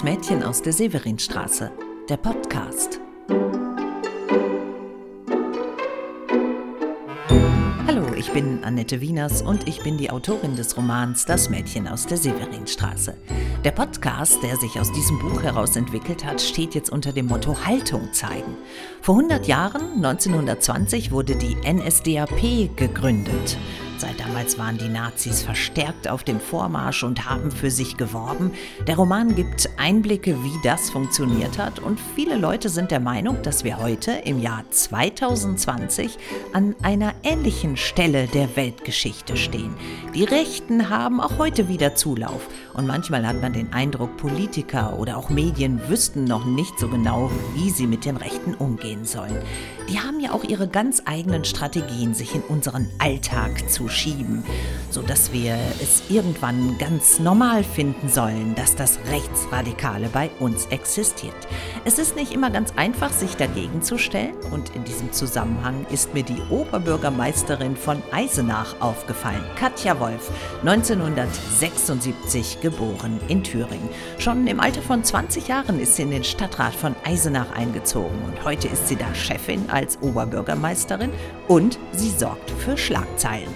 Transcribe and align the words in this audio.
Das 0.00 0.04
Mädchen 0.16 0.42
aus 0.42 0.62
der 0.62 0.72
Severinstraße, 0.72 1.70
der 2.08 2.16
Podcast. 2.16 3.00
Hallo, 7.86 8.06
ich 8.16 8.32
bin 8.32 8.64
Annette 8.64 9.02
Wieners 9.02 9.42
und 9.42 9.68
ich 9.68 9.82
bin 9.82 9.98
die 9.98 10.08
Autorin 10.08 10.56
des 10.56 10.74
Romans 10.78 11.26
Das 11.26 11.50
Mädchen 11.50 11.86
aus 11.86 12.06
der 12.06 12.16
Severinstraße. 12.16 13.14
Der 13.62 13.72
Podcast, 13.72 14.42
der 14.42 14.56
sich 14.56 14.80
aus 14.80 14.90
diesem 14.90 15.18
Buch 15.18 15.42
heraus 15.42 15.76
entwickelt 15.76 16.24
hat, 16.24 16.40
steht 16.40 16.74
jetzt 16.74 16.88
unter 16.88 17.12
dem 17.12 17.26
Motto 17.26 17.54
Haltung 17.66 18.10
zeigen. 18.14 18.56
Vor 19.02 19.16
100 19.16 19.46
Jahren, 19.48 20.02
1920, 20.02 21.12
wurde 21.12 21.36
die 21.36 21.56
NSDAP 21.56 22.74
gegründet. 22.74 23.58
Seit 24.00 24.18
damals 24.18 24.56
waren 24.56 24.78
die 24.78 24.88
Nazis 24.88 25.42
verstärkt 25.42 26.08
auf 26.08 26.24
dem 26.24 26.40
Vormarsch 26.40 27.02
und 27.02 27.28
haben 27.28 27.50
für 27.50 27.70
sich 27.70 27.98
geworben. 27.98 28.50
Der 28.86 28.96
Roman 28.96 29.34
gibt 29.36 29.68
Einblicke, 29.76 30.42
wie 30.42 30.58
das 30.64 30.88
funktioniert 30.88 31.58
hat 31.58 31.80
und 31.80 32.00
viele 32.14 32.38
Leute 32.38 32.70
sind 32.70 32.92
der 32.92 33.00
Meinung, 33.00 33.42
dass 33.42 33.62
wir 33.62 33.78
heute 33.78 34.12
im 34.12 34.40
Jahr 34.40 34.64
2020 34.70 36.16
an 36.54 36.74
einer 36.80 37.12
ähnlichen 37.24 37.76
Stelle 37.76 38.26
der 38.26 38.56
Weltgeschichte 38.56 39.36
stehen. 39.36 39.74
Die 40.14 40.24
Rechten 40.24 40.88
haben 40.88 41.20
auch 41.20 41.36
heute 41.36 41.68
wieder 41.68 41.94
Zulauf 41.94 42.48
und 42.72 42.86
manchmal 42.86 43.26
hat 43.26 43.42
man 43.42 43.52
den 43.52 43.70
Eindruck, 43.74 44.16
Politiker 44.16 44.98
oder 44.98 45.18
auch 45.18 45.28
Medien 45.28 45.78
wüssten 45.90 46.24
noch 46.24 46.46
nicht 46.46 46.78
so 46.78 46.88
genau, 46.88 47.30
wie 47.54 47.68
sie 47.68 47.86
mit 47.86 48.06
den 48.06 48.16
Rechten 48.16 48.54
umgehen 48.54 49.04
sollen. 49.04 49.42
Die 49.90 49.98
haben 49.98 50.20
ja 50.20 50.30
auch 50.30 50.44
ihre 50.44 50.68
ganz 50.68 51.02
eigenen 51.04 51.44
Strategien, 51.44 52.14
sich 52.14 52.36
in 52.36 52.42
unseren 52.42 52.88
Alltag 52.98 53.68
zu 53.68 53.88
schieben, 53.88 54.44
sodass 54.88 55.32
wir 55.32 55.58
es 55.82 56.04
irgendwann 56.08 56.78
ganz 56.78 57.18
normal 57.18 57.64
finden 57.64 58.08
sollen, 58.08 58.54
dass 58.54 58.76
das 58.76 59.00
Rechtsradikale 59.10 60.08
bei 60.08 60.30
uns 60.38 60.66
existiert. 60.66 61.34
Es 61.84 61.98
ist 61.98 62.14
nicht 62.14 62.30
immer 62.30 62.50
ganz 62.50 62.72
einfach, 62.76 63.10
sich 63.10 63.34
dagegen 63.34 63.82
zu 63.82 63.98
stellen 63.98 64.36
und 64.52 64.76
in 64.76 64.84
diesem 64.84 65.12
Zusammenhang 65.12 65.84
ist 65.90 66.14
mir 66.14 66.22
die 66.22 66.40
Oberbürgermeisterin 66.50 67.74
von 67.74 68.00
Eisenach 68.12 68.80
aufgefallen, 68.80 69.44
Katja 69.56 69.98
Wolf, 69.98 70.30
1976 70.60 72.60
geboren 72.60 73.18
in 73.26 73.42
Thüringen. 73.42 73.88
Schon 74.18 74.46
im 74.46 74.60
Alter 74.60 74.82
von 74.82 75.02
20 75.02 75.48
Jahren 75.48 75.80
ist 75.80 75.96
sie 75.96 76.02
in 76.02 76.12
den 76.12 76.22
Stadtrat 76.22 76.76
von 76.76 76.94
Eisenach 77.04 77.50
eingezogen 77.56 78.22
und 78.24 78.44
heute 78.44 78.68
ist 78.68 78.86
sie 78.86 78.94
da 78.94 79.12
Chefin 79.16 79.68
als 79.80 80.00
Oberbürgermeisterin 80.02 81.10
und 81.48 81.78
sie 81.92 82.10
sorgt 82.10 82.50
für 82.50 82.76
Schlagzeilen. 82.76 83.48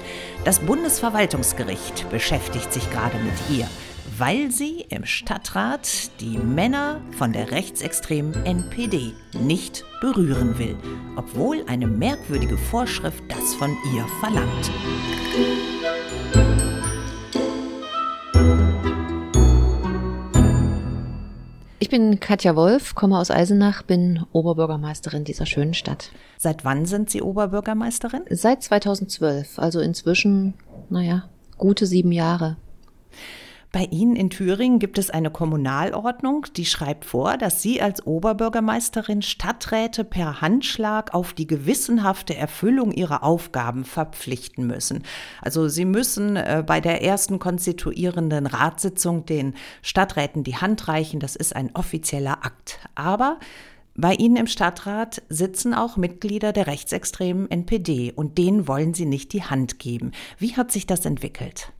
Das 0.44 0.58
Bundesverwaltungsgericht 0.58 2.08
beschäftigt 2.10 2.72
sich 2.72 2.90
gerade 2.90 3.18
mit 3.18 3.58
ihr, 3.58 3.68
weil 4.16 4.50
sie 4.50 4.86
im 4.88 5.04
Stadtrat 5.04 6.20
die 6.20 6.38
Männer 6.38 7.02
von 7.18 7.32
der 7.34 7.50
rechtsextremen 7.50 8.46
NPD 8.46 9.12
nicht 9.38 9.84
berühren 10.00 10.58
will, 10.58 10.76
obwohl 11.16 11.62
eine 11.66 11.86
merkwürdige 11.86 12.56
Vorschrift 12.56 13.22
das 13.28 13.54
von 13.54 13.76
ihr 13.94 14.06
verlangt. 14.20 15.73
Bin 21.94 22.18
Katja 22.18 22.56
Wolf, 22.56 22.96
komme 22.96 23.16
aus 23.16 23.30
Eisenach, 23.30 23.84
bin 23.84 24.26
Oberbürgermeisterin 24.32 25.22
dieser 25.22 25.46
schönen 25.46 25.74
Stadt. 25.74 26.10
Seit 26.36 26.64
wann 26.64 26.86
sind 26.86 27.08
Sie 27.08 27.22
Oberbürgermeisterin? 27.22 28.22
Seit 28.30 28.64
2012, 28.64 29.60
also 29.60 29.78
inzwischen, 29.78 30.54
naja, 30.90 31.28
gute 31.56 31.86
sieben 31.86 32.10
Jahre. 32.10 32.56
Bei 33.74 33.88
Ihnen 33.90 34.14
in 34.14 34.30
Thüringen 34.30 34.78
gibt 34.78 34.98
es 34.98 35.10
eine 35.10 35.32
Kommunalordnung, 35.32 36.46
die 36.56 36.64
schreibt 36.64 37.04
vor, 37.04 37.36
dass 37.36 37.60
Sie 37.60 37.82
als 37.82 38.06
Oberbürgermeisterin 38.06 39.20
Stadträte 39.20 40.04
per 40.04 40.40
Handschlag 40.40 41.12
auf 41.12 41.32
die 41.32 41.48
gewissenhafte 41.48 42.36
Erfüllung 42.36 42.92
ihrer 42.92 43.24
Aufgaben 43.24 43.84
verpflichten 43.84 44.68
müssen. 44.68 45.02
Also 45.42 45.66
Sie 45.66 45.86
müssen 45.86 46.36
äh, 46.36 46.62
bei 46.64 46.80
der 46.80 47.02
ersten 47.02 47.40
konstituierenden 47.40 48.46
Ratssitzung 48.46 49.26
den 49.26 49.54
Stadträten 49.82 50.44
die 50.44 50.54
Hand 50.54 50.86
reichen. 50.86 51.18
Das 51.18 51.34
ist 51.34 51.56
ein 51.56 51.74
offizieller 51.74 52.44
Akt. 52.44 52.78
Aber 52.94 53.40
bei 53.96 54.14
Ihnen 54.14 54.36
im 54.36 54.46
Stadtrat 54.46 55.20
sitzen 55.28 55.74
auch 55.74 55.96
Mitglieder 55.96 56.52
der 56.52 56.68
rechtsextremen 56.68 57.50
NPD 57.50 58.12
und 58.12 58.38
denen 58.38 58.68
wollen 58.68 58.94
Sie 58.94 59.06
nicht 59.06 59.32
die 59.32 59.42
Hand 59.42 59.80
geben. 59.80 60.12
Wie 60.38 60.54
hat 60.54 60.70
sich 60.70 60.86
das 60.86 61.04
entwickelt? 61.04 61.72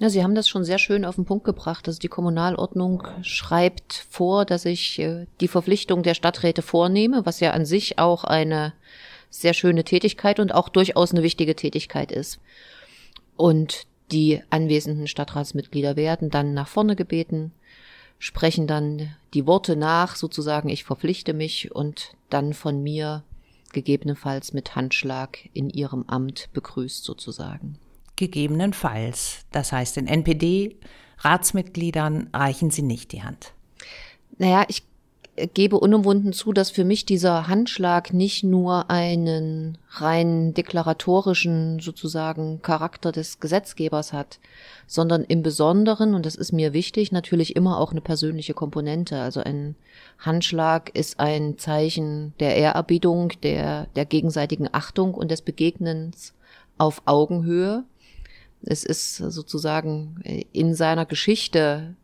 Ja, 0.00 0.08
Sie 0.10 0.22
haben 0.22 0.36
das 0.36 0.48
schon 0.48 0.64
sehr 0.64 0.78
schön 0.78 1.04
auf 1.04 1.16
den 1.16 1.24
Punkt 1.24 1.44
gebracht. 1.44 1.88
Also 1.88 1.98
die 1.98 2.08
Kommunalordnung 2.08 3.02
schreibt 3.22 4.06
vor, 4.08 4.44
dass 4.44 4.64
ich 4.64 4.98
äh, 5.00 5.26
die 5.40 5.48
Verpflichtung 5.48 6.04
der 6.04 6.14
Stadträte 6.14 6.62
vornehme, 6.62 7.26
was 7.26 7.40
ja 7.40 7.50
an 7.50 7.66
sich 7.66 7.98
auch 7.98 8.22
eine 8.22 8.74
sehr 9.28 9.54
schöne 9.54 9.82
Tätigkeit 9.82 10.38
und 10.38 10.54
auch 10.54 10.68
durchaus 10.68 11.10
eine 11.10 11.24
wichtige 11.24 11.56
Tätigkeit 11.56 12.12
ist. 12.12 12.38
Und 13.36 13.86
die 14.12 14.40
anwesenden 14.50 15.08
Stadtratsmitglieder 15.08 15.96
werden 15.96 16.30
dann 16.30 16.54
nach 16.54 16.68
vorne 16.68 16.94
gebeten, 16.94 17.52
sprechen 18.20 18.66
dann 18.66 19.14
die 19.34 19.46
Worte 19.46 19.76
nach, 19.76 20.16
sozusagen, 20.16 20.68
ich 20.68 20.84
verpflichte 20.84 21.34
mich 21.34 21.74
und 21.74 22.12
dann 22.30 22.54
von 22.54 22.82
mir 22.82 23.24
gegebenenfalls 23.72 24.52
mit 24.52 24.76
Handschlag 24.76 25.38
in 25.52 25.68
ihrem 25.70 26.04
Amt 26.08 26.48
begrüßt 26.52 27.04
sozusagen. 27.04 27.78
Gegebenenfalls. 28.18 29.46
Das 29.52 29.72
heißt, 29.72 29.96
den 29.96 30.06
NPD-Ratsmitgliedern 30.08 32.28
reichen 32.34 32.70
Sie 32.70 32.82
nicht 32.82 33.12
die 33.12 33.22
Hand. 33.22 33.54
Naja, 34.38 34.66
ich 34.68 34.82
gebe 35.54 35.78
unumwunden 35.78 36.32
zu, 36.32 36.52
dass 36.52 36.70
für 36.70 36.84
mich 36.84 37.06
dieser 37.06 37.46
Handschlag 37.46 38.12
nicht 38.12 38.42
nur 38.42 38.90
einen 38.90 39.78
rein 39.90 40.52
deklaratorischen 40.52 41.78
sozusagen 41.78 42.60
Charakter 42.60 43.12
des 43.12 43.38
Gesetzgebers 43.38 44.12
hat, 44.12 44.40
sondern 44.88 45.22
im 45.22 45.44
Besonderen, 45.44 46.14
und 46.14 46.26
das 46.26 46.34
ist 46.34 46.50
mir 46.52 46.72
wichtig, 46.72 47.12
natürlich 47.12 47.54
immer 47.54 47.78
auch 47.78 47.92
eine 47.92 48.00
persönliche 48.00 48.54
Komponente. 48.54 49.20
Also 49.20 49.38
ein 49.40 49.76
Handschlag 50.18 50.90
ist 50.96 51.20
ein 51.20 51.56
Zeichen 51.56 52.34
der 52.40 52.56
Ehrerbietung, 52.56 53.32
der, 53.42 53.86
der 53.94 54.06
gegenseitigen 54.06 54.68
Achtung 54.72 55.14
und 55.14 55.30
des 55.30 55.42
Begegnens 55.42 56.34
auf 56.78 57.02
Augenhöhe. 57.04 57.84
Es 58.62 58.84
ist 58.84 59.16
sozusagen 59.16 60.20
äh, 60.24 60.44
in 60.52 60.74
seiner 60.74 61.06
Geschichte 61.06 61.96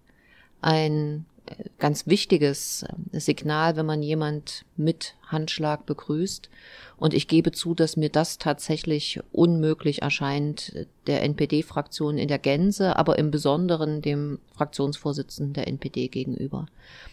ein 0.60 1.26
äh, 1.46 1.64
ganz 1.78 2.06
wichtiges 2.06 2.84
äh, 3.12 3.20
Signal, 3.20 3.76
wenn 3.76 3.86
man 3.86 4.02
jemand 4.02 4.64
mit 4.76 5.14
Handschlag 5.26 5.84
begrüßt. 5.86 6.48
Und 6.96 7.12
ich 7.12 7.28
gebe 7.28 7.52
zu, 7.52 7.74
dass 7.74 7.96
mir 7.96 8.08
das 8.08 8.38
tatsächlich 8.38 9.20
unmöglich 9.32 10.02
erscheint, 10.02 10.86
der 11.06 11.22
NPD-Fraktion 11.22 12.18
in 12.18 12.28
der 12.28 12.38
Gänze, 12.38 12.96
aber 12.96 13.18
im 13.18 13.30
Besonderen 13.30 14.00
dem 14.00 14.38
Fraktionsvorsitzenden 14.56 15.54
der 15.54 15.66
NPD 15.66 16.08
gegenüber. 16.08 16.66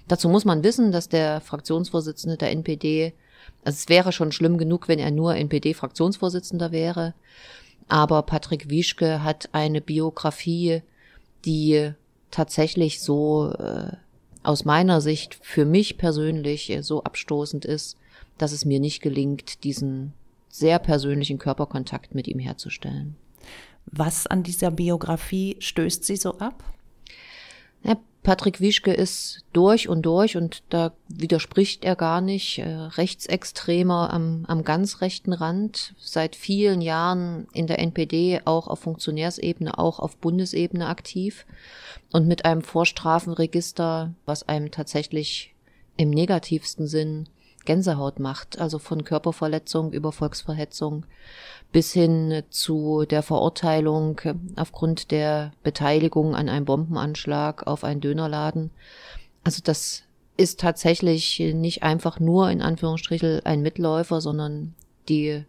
Dazu 0.07 0.29
muss 0.29 0.45
man 0.45 0.63
wissen, 0.63 0.91
dass 0.91 1.09
der 1.09 1.41
Fraktionsvorsitzende 1.41 2.37
der 2.37 2.51
NPD, 2.51 3.13
also 3.65 3.75
es 3.75 3.89
wäre 3.89 4.11
schon 4.11 4.31
schlimm 4.31 4.57
genug, 4.57 4.87
wenn 4.87 4.99
er 4.99 5.11
nur 5.11 5.35
NPD-Fraktionsvorsitzender 5.35 6.71
wäre, 6.71 7.15
aber 7.87 8.23
Patrick 8.23 8.69
Wieschke 8.69 9.23
hat 9.23 9.49
eine 9.51 9.81
Biografie, 9.81 10.81
die 11.45 11.91
tatsächlich 12.29 13.01
so 13.01 13.51
äh, 13.51 13.95
aus 14.43 14.65
meiner 14.65 15.01
Sicht 15.01 15.37
für 15.41 15.65
mich 15.65 15.97
persönlich 15.97 16.77
so 16.81 17.03
abstoßend 17.03 17.65
ist, 17.65 17.97
dass 18.37 18.51
es 18.51 18.65
mir 18.65 18.79
nicht 18.79 19.01
gelingt, 19.01 19.63
diesen 19.63 20.13
sehr 20.49 20.79
persönlichen 20.79 21.37
Körperkontakt 21.37 22.15
mit 22.15 22.27
ihm 22.27 22.39
herzustellen. 22.39 23.15
Was 23.85 24.27
an 24.27 24.43
dieser 24.43 24.71
Biografie 24.71 25.57
stößt 25.59 26.03
Sie 26.03 26.17
so 26.17 26.37
ab? 26.37 26.63
Patrick 28.23 28.61
Wischke 28.61 28.93
ist 28.93 29.45
durch 29.51 29.89
und 29.89 30.03
durch 30.03 30.37
und 30.37 30.61
da 30.69 30.93
widerspricht 31.07 31.83
er 31.83 31.95
gar 31.95 32.21
nicht, 32.21 32.59
äh, 32.59 32.69
Rechtsextremer 32.69 34.13
am, 34.13 34.45
am 34.47 34.63
ganz 34.63 35.01
rechten 35.01 35.33
Rand, 35.33 35.95
seit 35.97 36.35
vielen 36.35 36.81
Jahren 36.81 37.47
in 37.53 37.65
der 37.65 37.79
NPD 37.79 38.41
auch 38.45 38.67
auf 38.67 38.79
Funktionärsebene, 38.79 39.79
auch 39.79 39.99
auf 39.99 40.17
Bundesebene 40.17 40.87
aktiv 40.87 41.47
und 42.11 42.27
mit 42.27 42.45
einem 42.45 42.61
Vorstrafenregister, 42.61 44.13
was 44.25 44.47
einem 44.47 44.69
tatsächlich 44.69 45.55
im 45.97 46.11
negativsten 46.11 46.85
Sinn 46.85 47.27
Gänsehaut 47.65 48.19
macht, 48.19 48.59
also 48.59 48.79
von 48.79 49.03
Körperverletzung 49.03 49.93
über 49.93 50.11
Volksverhetzung 50.11 51.05
bis 51.71 51.93
hin 51.93 52.43
zu 52.49 53.05
der 53.05 53.23
Verurteilung 53.23 54.19
aufgrund 54.55 55.11
der 55.11 55.53
Beteiligung 55.63 56.35
an 56.35 56.49
einem 56.49 56.65
Bombenanschlag 56.65 57.65
auf 57.67 57.83
einen 57.83 58.01
Dönerladen. 58.01 58.71
Also 59.43 59.61
das 59.63 60.03
ist 60.37 60.59
tatsächlich 60.59 61.39
nicht 61.39 61.83
einfach 61.83 62.19
nur 62.19 62.49
in 62.49 62.61
Anführungsstrichen 62.61 63.45
ein 63.45 63.61
Mitläufer, 63.61 64.21
sondern 64.21 64.75
die 65.07 65.45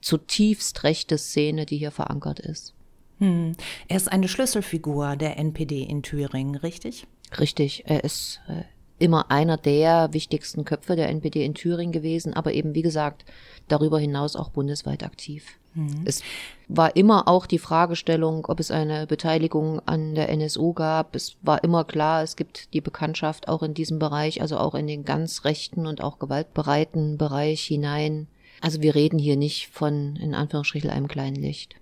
zutiefst 0.00 0.84
rechte 0.84 1.18
Szene, 1.18 1.66
die 1.66 1.78
hier 1.78 1.90
verankert 1.90 2.38
ist. 2.38 2.74
Hm. 3.18 3.52
Er 3.88 3.96
ist 3.96 4.10
eine 4.10 4.28
Schlüsselfigur 4.28 5.16
der 5.16 5.38
NPD 5.38 5.82
in 5.82 6.02
Thüringen, 6.02 6.54
richtig? 6.54 7.06
Richtig, 7.38 7.84
er 7.86 8.04
ist 8.04 8.40
äh, 8.48 8.62
immer 8.98 9.30
einer 9.30 9.56
der 9.56 10.08
wichtigsten 10.12 10.64
Köpfe 10.64 10.96
der 10.96 11.08
NPD 11.08 11.44
in 11.44 11.54
Thüringen 11.54 11.92
gewesen, 11.92 12.34
aber 12.34 12.52
eben, 12.52 12.74
wie 12.74 12.82
gesagt, 12.82 13.24
darüber 13.68 13.98
hinaus 13.98 14.36
auch 14.36 14.50
bundesweit 14.50 15.02
aktiv. 15.02 15.58
Mhm. 15.74 16.02
Es 16.04 16.22
war 16.66 16.96
immer 16.96 17.28
auch 17.28 17.46
die 17.46 17.58
Fragestellung, 17.58 18.46
ob 18.46 18.60
es 18.60 18.70
eine 18.70 19.06
Beteiligung 19.06 19.80
an 19.86 20.14
der 20.14 20.28
NSU 20.28 20.72
gab. 20.72 21.14
Es 21.14 21.36
war 21.42 21.62
immer 21.62 21.84
klar, 21.84 22.22
es 22.22 22.36
gibt 22.36 22.72
die 22.74 22.80
Bekanntschaft 22.80 23.48
auch 23.48 23.62
in 23.62 23.74
diesem 23.74 23.98
Bereich, 23.98 24.40
also 24.40 24.58
auch 24.58 24.74
in 24.74 24.86
den 24.86 25.04
ganz 25.04 25.44
rechten 25.44 25.86
und 25.86 26.02
auch 26.02 26.18
gewaltbereiten 26.18 27.18
Bereich 27.18 27.62
hinein. 27.62 28.26
Also 28.60 28.82
wir 28.82 28.96
reden 28.96 29.20
hier 29.20 29.36
nicht 29.36 29.68
von, 29.68 30.16
in 30.16 30.34
Anführungsstrichen, 30.34 30.90
einem 30.90 31.06
kleinen 31.06 31.36
Licht. 31.36 31.76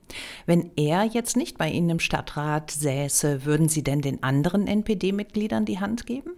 Wenn 0.44 0.70
er 0.76 1.04
jetzt 1.04 1.36
nicht 1.36 1.56
bei 1.56 1.70
Ihnen 1.70 1.88
im 1.88 2.00
Stadtrat 2.00 2.70
säße, 2.70 3.46
würden 3.46 3.70
Sie 3.70 3.82
denn 3.82 4.02
den 4.02 4.22
anderen 4.22 4.66
NPD-Mitgliedern 4.66 5.64
die 5.64 5.80
Hand 5.80 6.06
geben? 6.06 6.32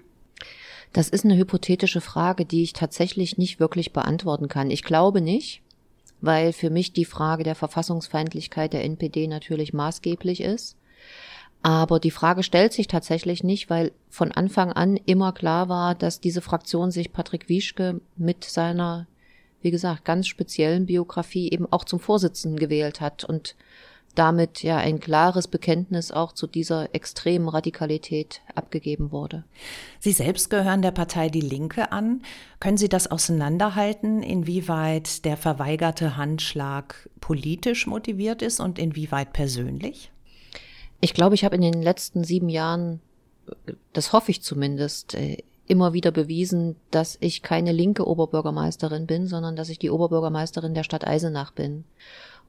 Das 0.92 1.08
ist 1.08 1.24
eine 1.24 1.36
hypothetische 1.36 2.00
Frage, 2.00 2.44
die 2.44 2.62
ich 2.62 2.72
tatsächlich 2.72 3.38
nicht 3.38 3.60
wirklich 3.60 3.92
beantworten 3.92 4.48
kann. 4.48 4.70
Ich 4.70 4.82
glaube 4.82 5.20
nicht, 5.20 5.62
weil 6.20 6.52
für 6.52 6.70
mich 6.70 6.92
die 6.92 7.04
Frage 7.04 7.44
der 7.44 7.54
Verfassungsfeindlichkeit 7.54 8.72
der 8.72 8.84
NPD 8.84 9.26
natürlich 9.26 9.72
maßgeblich 9.72 10.40
ist. 10.40 10.76
Aber 11.62 11.98
die 11.98 12.10
Frage 12.10 12.42
stellt 12.42 12.72
sich 12.72 12.86
tatsächlich 12.86 13.42
nicht, 13.42 13.68
weil 13.68 13.92
von 14.08 14.32
Anfang 14.32 14.72
an 14.72 14.96
immer 14.96 15.32
klar 15.32 15.68
war, 15.68 15.94
dass 15.94 16.20
diese 16.20 16.40
Fraktion 16.40 16.90
sich 16.90 17.12
Patrick 17.12 17.48
Wieschke 17.48 18.00
mit 18.16 18.44
seiner, 18.44 19.06
wie 19.60 19.72
gesagt, 19.72 20.04
ganz 20.04 20.28
speziellen 20.28 20.86
Biografie 20.86 21.50
eben 21.50 21.70
auch 21.70 21.84
zum 21.84 21.98
Vorsitzenden 21.98 22.58
gewählt 22.58 23.00
hat 23.00 23.24
und 23.24 23.56
damit 24.14 24.62
ja 24.62 24.76
ein 24.78 24.98
klares 24.98 25.46
Bekenntnis 25.46 26.10
auch 26.10 26.32
zu 26.32 26.46
dieser 26.46 26.94
extremen 26.94 27.48
Radikalität 27.48 28.40
abgegeben 28.54 29.12
wurde. 29.12 29.44
Sie 30.00 30.12
selbst 30.12 30.50
gehören 30.50 30.82
der 30.82 30.90
Partei 30.90 31.28
Die 31.28 31.40
Linke 31.40 31.92
an. 31.92 32.22
Können 32.58 32.76
Sie 32.76 32.88
das 32.88 33.08
auseinanderhalten, 33.08 34.22
inwieweit 34.22 35.24
der 35.24 35.36
verweigerte 35.36 36.16
Handschlag 36.16 37.08
politisch 37.20 37.86
motiviert 37.86 38.42
ist 38.42 38.58
und 38.60 38.78
inwieweit 38.78 39.32
persönlich? 39.32 40.10
Ich 41.00 41.14
glaube, 41.14 41.36
ich 41.36 41.44
habe 41.44 41.54
in 41.54 41.62
den 41.62 41.82
letzten 41.82 42.24
sieben 42.24 42.48
Jahren, 42.48 43.00
das 43.92 44.12
hoffe 44.12 44.32
ich 44.32 44.42
zumindest, 44.42 45.14
äh, 45.14 45.38
immer 45.68 45.92
wieder 45.92 46.10
bewiesen, 46.10 46.76
dass 46.90 47.18
ich 47.20 47.42
keine 47.42 47.72
linke 47.72 48.06
Oberbürgermeisterin 48.06 49.06
bin, 49.06 49.26
sondern 49.26 49.54
dass 49.54 49.68
ich 49.68 49.78
die 49.78 49.90
Oberbürgermeisterin 49.90 50.74
der 50.74 50.82
Stadt 50.82 51.06
Eisenach 51.06 51.52
bin. 51.52 51.84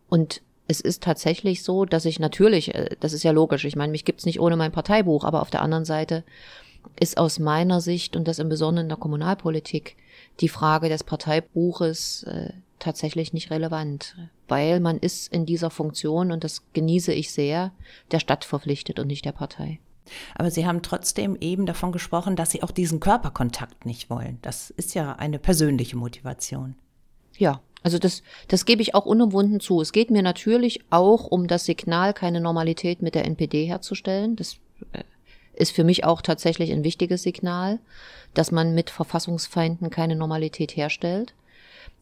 Und 0.08 0.42
es 0.70 0.80
ist 0.80 1.02
tatsächlich 1.04 1.64
so, 1.64 1.84
dass 1.84 2.06
ich 2.06 2.20
natürlich, 2.20 2.74
äh, 2.76 2.96
das 3.00 3.12
ist 3.12 3.24
ja 3.24 3.32
logisch, 3.32 3.66
ich 3.66 3.76
meine, 3.76 3.92
mich 3.92 4.06
gibt's 4.06 4.26
nicht 4.26 4.40
ohne 4.40 4.56
mein 4.56 4.72
Parteibuch, 4.72 5.26
aber 5.26 5.42
auf 5.42 5.50
der 5.50 5.64
anderen 5.64 5.84
Seite 5.84 6.24
ist 6.98 7.18
aus 7.18 7.40
meiner 7.40 7.82
Sicht 7.82 8.16
und 8.16 8.28
das 8.28 8.40
im 8.40 8.50
Besonderen 8.50 8.86
in 8.86 8.90
der 8.90 8.98
Kommunalpolitik 8.98 9.98
die 10.40 10.48
Frage 10.48 10.88
des 10.88 11.04
Parteibuches 11.04 12.24
äh, 12.24 12.54
tatsächlich 12.78 13.34
nicht 13.34 13.52
relevant, 13.52 14.16
weil 14.48 14.80
man 14.80 15.00
ist 15.00 15.34
in 15.34 15.46
dieser 15.46 15.72
Funktion 15.72 16.32
und 16.32 16.44
das 16.44 16.64
genieße 16.74 17.12
ich 17.14 17.32
sehr, 17.32 17.74
der 18.12 18.20
Stadt 18.20 18.46
verpflichtet 18.46 19.00
und 19.00 19.08
nicht 19.08 19.26
der 19.26 19.34
Partei. 19.34 19.80
Aber 20.36 20.50
Sie 20.52 20.66
haben 20.66 20.82
trotzdem 20.82 21.36
eben 21.40 21.66
davon 21.66 21.92
gesprochen, 21.92 22.36
dass 22.36 22.52
Sie 22.52 22.64
auch 22.64 22.72
diesen 22.72 23.00
Körperkontakt 23.00 23.86
nicht 23.86 24.10
wollen. 24.10 24.38
Das 24.42 24.70
ist 24.70 24.94
ja 24.94 25.14
eine 25.14 25.40
persönliche 25.40 25.98
Motivation. 25.98 26.76
Ja, 27.38 27.62
also 27.82 27.98
das, 27.98 28.24
das 28.48 28.66
gebe 28.66 28.82
ich 28.82 28.94
auch 28.94 29.06
unumwunden 29.06 29.60
zu. 29.60 29.82
Es 29.82 29.92
geht 29.92 30.12
mir 30.12 30.22
natürlich 30.22 30.82
auch 30.90 31.26
um 31.26 31.48
das 31.48 31.66
Signal, 31.66 32.14
keine 32.14 32.42
Normalität 32.42 33.02
mit 33.02 33.16
der 33.16 33.26
NPD 33.26 33.66
herzustellen. 33.66 34.36
Das 34.36 34.58
äh, 34.92 35.04
ist 35.54 35.72
für 35.72 35.84
mich 35.84 36.04
auch 36.04 36.22
tatsächlich 36.22 36.72
ein 36.72 36.84
wichtiges 36.84 37.24
Signal, 37.24 37.80
dass 38.34 38.52
man 38.52 38.76
mit 38.76 38.90
Verfassungsfeinden 38.90 39.90
keine 39.90 40.16
Normalität 40.16 40.76
herstellt. 40.76 41.34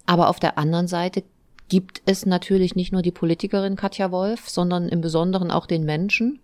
Aber 0.05 0.29
auf 0.29 0.39
der 0.39 0.57
anderen 0.57 0.87
Seite 0.87 1.23
gibt 1.69 2.01
es 2.05 2.25
natürlich 2.25 2.75
nicht 2.75 2.91
nur 2.91 3.01
die 3.01 3.11
Politikerin 3.11 3.75
Katja 3.75 4.11
Wolf, 4.11 4.49
sondern 4.49 4.89
im 4.89 5.01
Besonderen 5.01 5.51
auch 5.51 5.65
den 5.65 5.83
Menschen. 5.83 6.39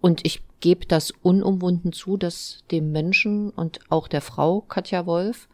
Und 0.00 0.24
ich 0.24 0.42
gebe 0.60 0.86
das 0.86 1.10
unumwunden 1.10 1.92
zu, 1.92 2.16
dass 2.16 2.62
dem 2.70 2.92
Menschen 2.92 3.50
und 3.50 3.80
auch 3.90 4.06
der 4.06 4.20
Frau 4.20 4.60
Katja 4.60 5.06
Wolf 5.06 5.48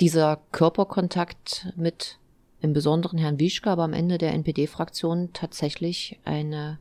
dieser 0.00 0.40
Körperkontakt 0.52 1.72
mit 1.76 2.18
im 2.60 2.72
Besonderen 2.72 3.18
Herrn 3.18 3.38
Wischke, 3.38 3.70
aber 3.70 3.84
am 3.84 3.92
Ende 3.92 4.18
der 4.18 4.32
NPD-Fraktion 4.34 5.30
tatsächlich 5.32 6.18
eine, 6.24 6.78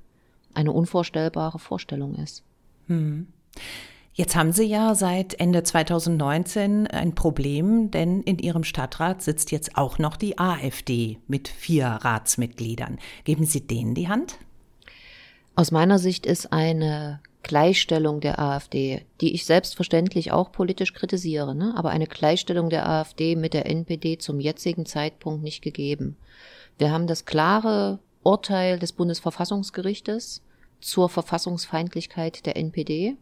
eine 0.54 0.71
unvorstellbare 0.71 1.60
Vorstellung 1.60 2.16
ist. 2.16 2.44
Hm. 2.88 3.27
Jetzt 4.13 4.36
haben 4.36 4.51
Sie 4.51 4.66
ja 4.66 4.95
seit 4.95 5.39
Ende 5.39 5.63
2019 5.63 6.88
ein 6.88 7.16
Problem, 7.16 7.92
denn 7.92 8.21
in 8.24 8.38
Ihrem 8.38 8.66
Stadtrat 8.66 9.21
sitzt 9.21 9.51
jetzt 9.51 9.77
auch 9.77 9.98
noch 9.98 10.18
die 10.18 10.38
AfD 10.38 11.19
mit 11.27 11.48
vier 11.48 11.86
Ratsmitgliedern. 11.86 13.00
Geben 13.24 13.45
Sie 13.45 13.66
denen 13.66 13.95
die 13.95 14.10
Hand? 14.10 14.38
Aus 15.56 15.71
meiner 15.71 16.00
Sicht 16.00 16.25
ist 16.25 16.51
eine 16.51 17.21
Gleichstellung 17.44 18.19
der 18.19 18.39
AfD, 18.39 19.06
die 19.21 19.33
ich 19.33 19.45
selbstverständlich 19.45 20.31
auch 20.31 20.51
politisch 20.51 20.94
kritisiere, 20.94 21.56
ne? 21.56 21.74
aber 21.75 21.89
eine 21.89 22.07
Gleichstellung 22.07 22.69
der 22.69 22.88
AfD 22.88 23.36
mit 23.36 23.53
der 23.53 23.65
NPD 23.65 24.18
zum 24.18 24.39
jetzigen 24.39 24.86
Zeitpunkt 24.86 25.44
nicht 25.44 25.62
gegeben. 25.62 26.18
Wir 26.77 26.91
haben 26.91 27.07
das 27.07 27.25
klare 27.25 28.00
Urteil 28.24 28.80
des 28.80 28.91
Bundesverfassungsgerichtes 28.91 30.41
zur 30.81 31.09
Verfassungsfeindlichkeit 31.09 32.45
der 32.45 32.57
NPD. 32.57 33.15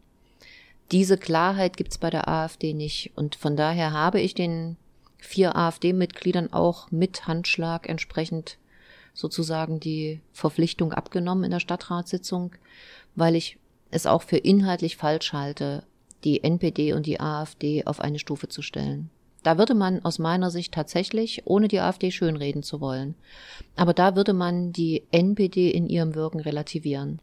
Diese 0.91 1.17
Klarheit 1.17 1.77
gibt's 1.77 1.97
bei 1.97 2.09
der 2.09 2.27
AfD 2.27 2.73
nicht. 2.73 3.11
Und 3.15 3.35
von 3.35 3.55
daher 3.55 3.91
habe 3.91 4.21
ich 4.21 4.33
den 4.33 4.77
vier 5.17 5.55
AfD-Mitgliedern 5.55 6.53
auch 6.53 6.91
mit 6.91 7.27
Handschlag 7.27 7.89
entsprechend 7.89 8.57
sozusagen 9.13 9.79
die 9.79 10.21
Verpflichtung 10.31 10.93
abgenommen 10.93 11.43
in 11.43 11.51
der 11.51 11.59
Stadtratssitzung, 11.59 12.51
weil 13.15 13.35
ich 13.35 13.57
es 13.91 14.05
auch 14.05 14.21
für 14.21 14.37
inhaltlich 14.37 14.97
falsch 14.97 15.33
halte, 15.33 15.83
die 16.23 16.43
NPD 16.43 16.93
und 16.93 17.05
die 17.05 17.19
AfD 17.19 17.85
auf 17.85 17.99
eine 17.99 18.19
Stufe 18.19 18.47
zu 18.47 18.61
stellen. 18.61 19.09
Da 19.43 19.57
würde 19.57 19.75
man 19.75 20.03
aus 20.03 20.19
meiner 20.19 20.51
Sicht 20.51 20.73
tatsächlich, 20.73 21.43
ohne 21.45 21.67
die 21.67 21.79
AfD 21.79 22.11
schönreden 22.11 22.63
zu 22.63 22.81
wollen, 22.81 23.15
aber 23.75 23.93
da 23.93 24.15
würde 24.15 24.33
man 24.33 24.73
die 24.73 25.03
NPD 25.11 25.69
in 25.71 25.87
ihrem 25.87 26.15
Wirken 26.15 26.39
relativieren. 26.39 27.19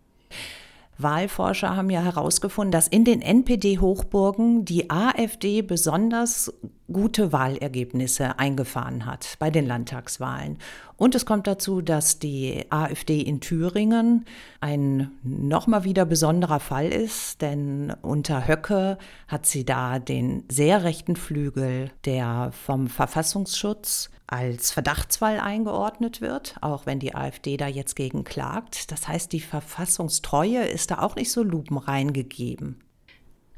Wahlforscher 0.96 1.76
haben 1.76 1.90
ja 1.90 2.02
herausgefunden, 2.02 2.70
dass 2.70 2.86
in 2.86 3.04
den 3.04 3.20
NPD-Hochburgen 3.20 4.64
die 4.64 4.90
AfD 4.90 5.62
besonders 5.62 6.54
gute 6.92 7.32
Wahlergebnisse 7.32 8.38
eingefahren 8.38 9.06
hat 9.06 9.36
bei 9.38 9.50
den 9.50 9.66
Landtagswahlen. 9.66 10.58
Und 10.96 11.14
es 11.14 11.26
kommt 11.26 11.46
dazu, 11.46 11.80
dass 11.80 12.18
die 12.18 12.66
AfD 12.70 13.20
in 13.20 13.40
Thüringen 13.40 14.26
ein 14.60 15.10
nochmal 15.22 15.84
wieder 15.84 16.04
besonderer 16.04 16.60
Fall 16.60 16.88
ist, 16.88 17.42
denn 17.42 17.92
unter 18.02 18.46
Höcke 18.46 18.98
hat 19.28 19.46
sie 19.46 19.64
da 19.64 19.98
den 19.98 20.44
sehr 20.50 20.84
rechten 20.84 21.16
Flügel, 21.16 21.90
der 22.04 22.50
vom 22.52 22.88
Verfassungsschutz 22.88 24.10
als 24.26 24.70
Verdachtsfall 24.70 25.38
eingeordnet 25.38 26.20
wird, 26.20 26.56
auch 26.60 26.86
wenn 26.86 26.98
die 26.98 27.14
AfD 27.14 27.56
da 27.56 27.66
jetzt 27.66 27.94
gegen 27.94 28.24
klagt. 28.24 28.90
Das 28.90 29.08
heißt, 29.08 29.32
die 29.32 29.40
Verfassungstreue 29.40 30.64
ist 30.64 30.90
da 30.90 31.00
auch 31.00 31.16
nicht 31.16 31.30
so 31.30 31.42
lupenrein 31.42 32.12
gegeben. 32.12 32.80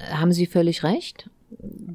Haben 0.00 0.33
Sie 0.33 0.47
völlig 0.47 0.83
recht. 0.83 1.30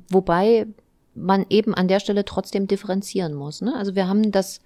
Wobei 0.10 0.68
man 1.16 1.46
eben 1.50 1.74
an 1.74 1.88
der 1.88 2.00
Stelle 2.00 2.26
trotzdem 2.26 2.68
differenzieren 2.68 3.34
muss. 3.34 3.62
Ne? 3.62 3.76
Also 3.76 3.96
wir 3.96 4.08
haben 4.08 4.32
das 4.32 4.62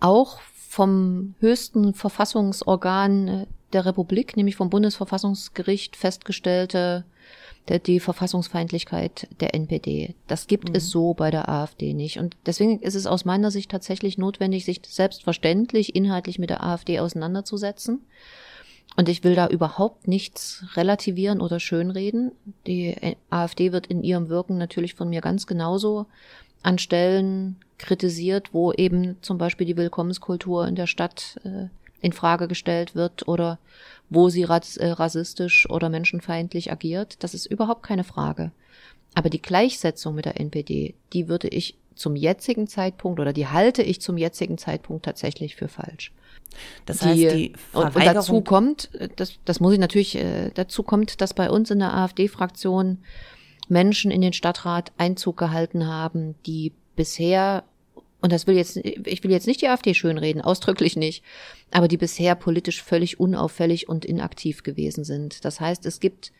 auch 0.00 0.40
vom 0.68 1.34
höchsten 1.40 1.94
Verfassungsorgan 1.94 3.46
der 3.72 3.86
Republik, 3.86 4.36
nämlich 4.36 4.56
vom 4.56 4.70
Bundesverfassungsgericht 4.70 5.96
festgestellte 5.96 7.04
die 7.86 8.00
Verfassungsfeindlichkeit 8.00 9.28
der 9.40 9.54
NPD. 9.54 10.14
Das 10.26 10.46
gibt 10.46 10.70
mhm. 10.70 10.74
es 10.74 10.90
so 10.90 11.14
bei 11.14 11.30
der 11.30 11.48
AfD 11.48 11.94
nicht. 11.94 12.18
Und 12.18 12.36
deswegen 12.44 12.80
ist 12.80 12.96
es 12.96 13.06
aus 13.06 13.24
meiner 13.24 13.50
Sicht 13.50 13.70
tatsächlich 13.70 14.18
notwendig, 14.18 14.64
sich 14.64 14.80
selbstverständlich 14.86 15.94
inhaltlich 15.94 16.38
mit 16.38 16.50
der 16.50 16.64
AfD 16.64 16.98
auseinanderzusetzen. 16.98 18.04
Und 18.96 19.08
ich 19.08 19.24
will 19.24 19.34
da 19.34 19.48
überhaupt 19.48 20.06
nichts 20.06 20.64
relativieren 20.74 21.40
oder 21.40 21.60
schönreden. 21.60 22.32
Die 22.66 22.94
AfD 23.30 23.72
wird 23.72 23.86
in 23.86 24.02
ihrem 24.02 24.28
Wirken 24.28 24.58
natürlich 24.58 24.94
von 24.94 25.08
mir 25.08 25.20
ganz 25.20 25.46
genauso 25.46 26.06
an 26.62 26.78
Stellen 26.78 27.56
kritisiert, 27.78 28.52
wo 28.52 28.72
eben 28.72 29.16
zum 29.22 29.38
Beispiel 29.38 29.66
die 29.66 29.76
Willkommenskultur 29.76 30.66
in 30.66 30.76
der 30.76 30.86
Stadt 30.86 31.40
äh, 31.44 31.68
in 32.00 32.12
Frage 32.12 32.48
gestellt 32.48 32.94
wird 32.94 33.26
oder 33.28 33.58
wo 34.10 34.28
sie 34.28 34.42
äh, 34.42 34.46
rassistisch 34.46 35.68
oder 35.70 35.88
menschenfeindlich 35.88 36.70
agiert. 36.70 37.22
Das 37.22 37.34
ist 37.34 37.46
überhaupt 37.46 37.82
keine 37.82 38.04
Frage. 38.04 38.52
Aber 39.14 39.30
die 39.30 39.42
Gleichsetzung 39.42 40.14
mit 40.14 40.24
der 40.24 40.38
NPD, 40.40 40.94
die 41.12 41.28
würde 41.28 41.48
ich 41.48 41.76
zum 41.94 42.16
jetzigen 42.16 42.66
Zeitpunkt 42.66 43.20
oder 43.20 43.32
die 43.32 43.48
halte 43.48 43.82
ich 43.82 44.00
zum 44.00 44.16
jetzigen 44.16 44.58
Zeitpunkt 44.58 45.04
tatsächlich 45.04 45.56
für 45.56 45.68
falsch. 45.68 46.12
Das 46.86 47.02
heißt, 47.02 47.18
die, 47.18 47.28
die 47.28 47.52
und, 47.72 47.94
und 47.94 48.04
dazu 48.04 48.40
kommt, 48.40 48.90
das, 49.16 49.38
das 49.44 49.60
muss 49.60 49.72
ich 49.72 49.78
natürlich, 49.78 50.16
äh, 50.16 50.50
dazu 50.54 50.82
kommt, 50.82 51.20
dass 51.20 51.34
bei 51.34 51.50
uns 51.50 51.70
in 51.70 51.78
der 51.78 51.94
AfD-Fraktion 51.94 52.98
Menschen 53.68 54.10
in 54.10 54.20
den 54.20 54.32
Stadtrat 54.32 54.92
Einzug 54.98 55.36
gehalten 55.36 55.86
haben, 55.86 56.34
die 56.46 56.72
bisher 56.96 57.64
und 58.22 58.32
das 58.32 58.46
will 58.46 58.56
jetzt, 58.56 58.76
ich 58.76 59.24
will 59.24 59.32
jetzt 59.32 59.48
nicht 59.48 59.60
die 59.60 59.68
AfD 59.68 59.94
schönreden, 59.94 60.40
ausdrücklich 60.42 60.96
nicht, 60.96 61.24
aber 61.72 61.88
die 61.88 61.96
bisher 61.96 62.36
politisch 62.36 62.82
völlig 62.82 63.18
unauffällig 63.20 63.88
und 63.88 64.04
inaktiv 64.04 64.62
gewesen 64.62 65.04
sind. 65.04 65.44
Das 65.44 65.60
heißt, 65.60 65.84
es 65.86 65.98
gibt, 65.98 66.32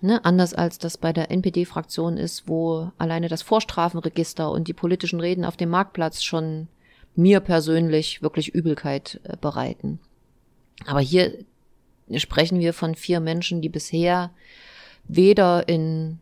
ne, 0.00 0.24
anders 0.24 0.54
als 0.54 0.78
das 0.78 0.98
bei 0.98 1.12
der 1.12 1.30
NPD-Fraktion 1.30 2.16
ist, 2.16 2.48
wo 2.48 2.90
alleine 2.98 3.28
das 3.28 3.42
Vorstrafenregister 3.42 4.50
und 4.50 4.66
die 4.66 4.72
politischen 4.72 5.20
Reden 5.20 5.44
auf 5.44 5.56
dem 5.56 5.70
Marktplatz 5.70 6.24
schon 6.24 6.66
mir 7.16 7.40
persönlich 7.40 8.22
wirklich 8.22 8.54
Übelkeit 8.54 9.20
äh, 9.24 9.36
bereiten. 9.36 10.00
Aber 10.86 11.00
hier 11.00 11.38
sprechen 12.16 12.60
wir 12.60 12.72
von 12.72 12.94
vier 12.94 13.20
Menschen, 13.20 13.60
die 13.60 13.68
bisher 13.68 14.30
weder 15.06 15.68
in, 15.68 16.18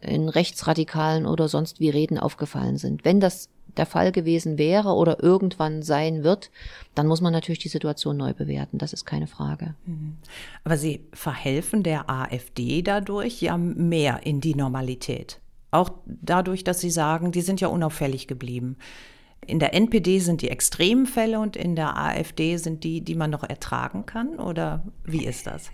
in 0.00 0.28
rechtsradikalen 0.28 1.26
oder 1.26 1.48
sonst 1.48 1.80
wie 1.80 1.90
Reden 1.90 2.18
aufgefallen 2.18 2.76
sind. 2.76 3.04
Wenn 3.04 3.20
das 3.20 3.48
der 3.76 3.86
Fall 3.86 4.12
gewesen 4.12 4.58
wäre 4.58 4.94
oder 4.94 5.22
irgendwann 5.22 5.82
sein 5.82 6.24
wird, 6.24 6.50
dann 6.94 7.06
muss 7.06 7.20
man 7.20 7.32
natürlich 7.32 7.58
die 7.58 7.68
Situation 7.68 8.16
neu 8.16 8.32
bewerten. 8.32 8.78
Das 8.78 8.92
ist 8.92 9.04
keine 9.04 9.26
Frage. 9.26 9.74
Mhm. 9.84 10.16
Aber 10.64 10.76
Sie 10.76 11.06
verhelfen 11.12 11.82
der 11.82 12.08
AfD 12.08 12.82
dadurch 12.82 13.42
ja 13.42 13.56
mehr 13.58 14.20
in 14.24 14.40
die 14.40 14.54
Normalität. 14.54 15.40
Auch 15.70 15.90
dadurch, 16.06 16.64
dass 16.64 16.80
Sie 16.80 16.90
sagen, 16.90 17.32
die 17.32 17.42
sind 17.42 17.60
ja 17.60 17.68
unauffällig 17.68 18.26
geblieben. 18.26 18.76
In 19.44 19.58
der 19.58 19.74
NPD 19.74 20.18
sind 20.18 20.42
die 20.42 20.50
extremen 20.50 21.06
Fälle 21.06 21.38
und 21.38 21.56
in 21.56 21.76
der 21.76 21.96
AfD 21.96 22.56
sind 22.56 22.82
die, 22.82 23.00
die 23.00 23.14
man 23.14 23.30
noch 23.30 23.44
ertragen 23.44 24.04
kann? 24.06 24.38
Oder 24.38 24.82
wie 25.04 25.24
ist 25.24 25.46
das? 25.46 25.70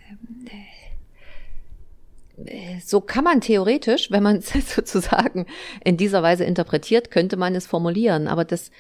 So 2.84 3.00
kann 3.00 3.24
man 3.24 3.40
theoretisch, 3.40 4.10
wenn 4.10 4.22
man 4.22 4.36
es 4.36 4.52
sozusagen 4.74 5.46
in 5.84 5.96
dieser 5.96 6.22
Weise 6.22 6.44
interpretiert, 6.44 7.10
könnte 7.10 7.36
man 7.36 7.54
es 7.54 7.66
formulieren. 7.66 8.26
Aber 8.26 8.44
das, 8.44 8.70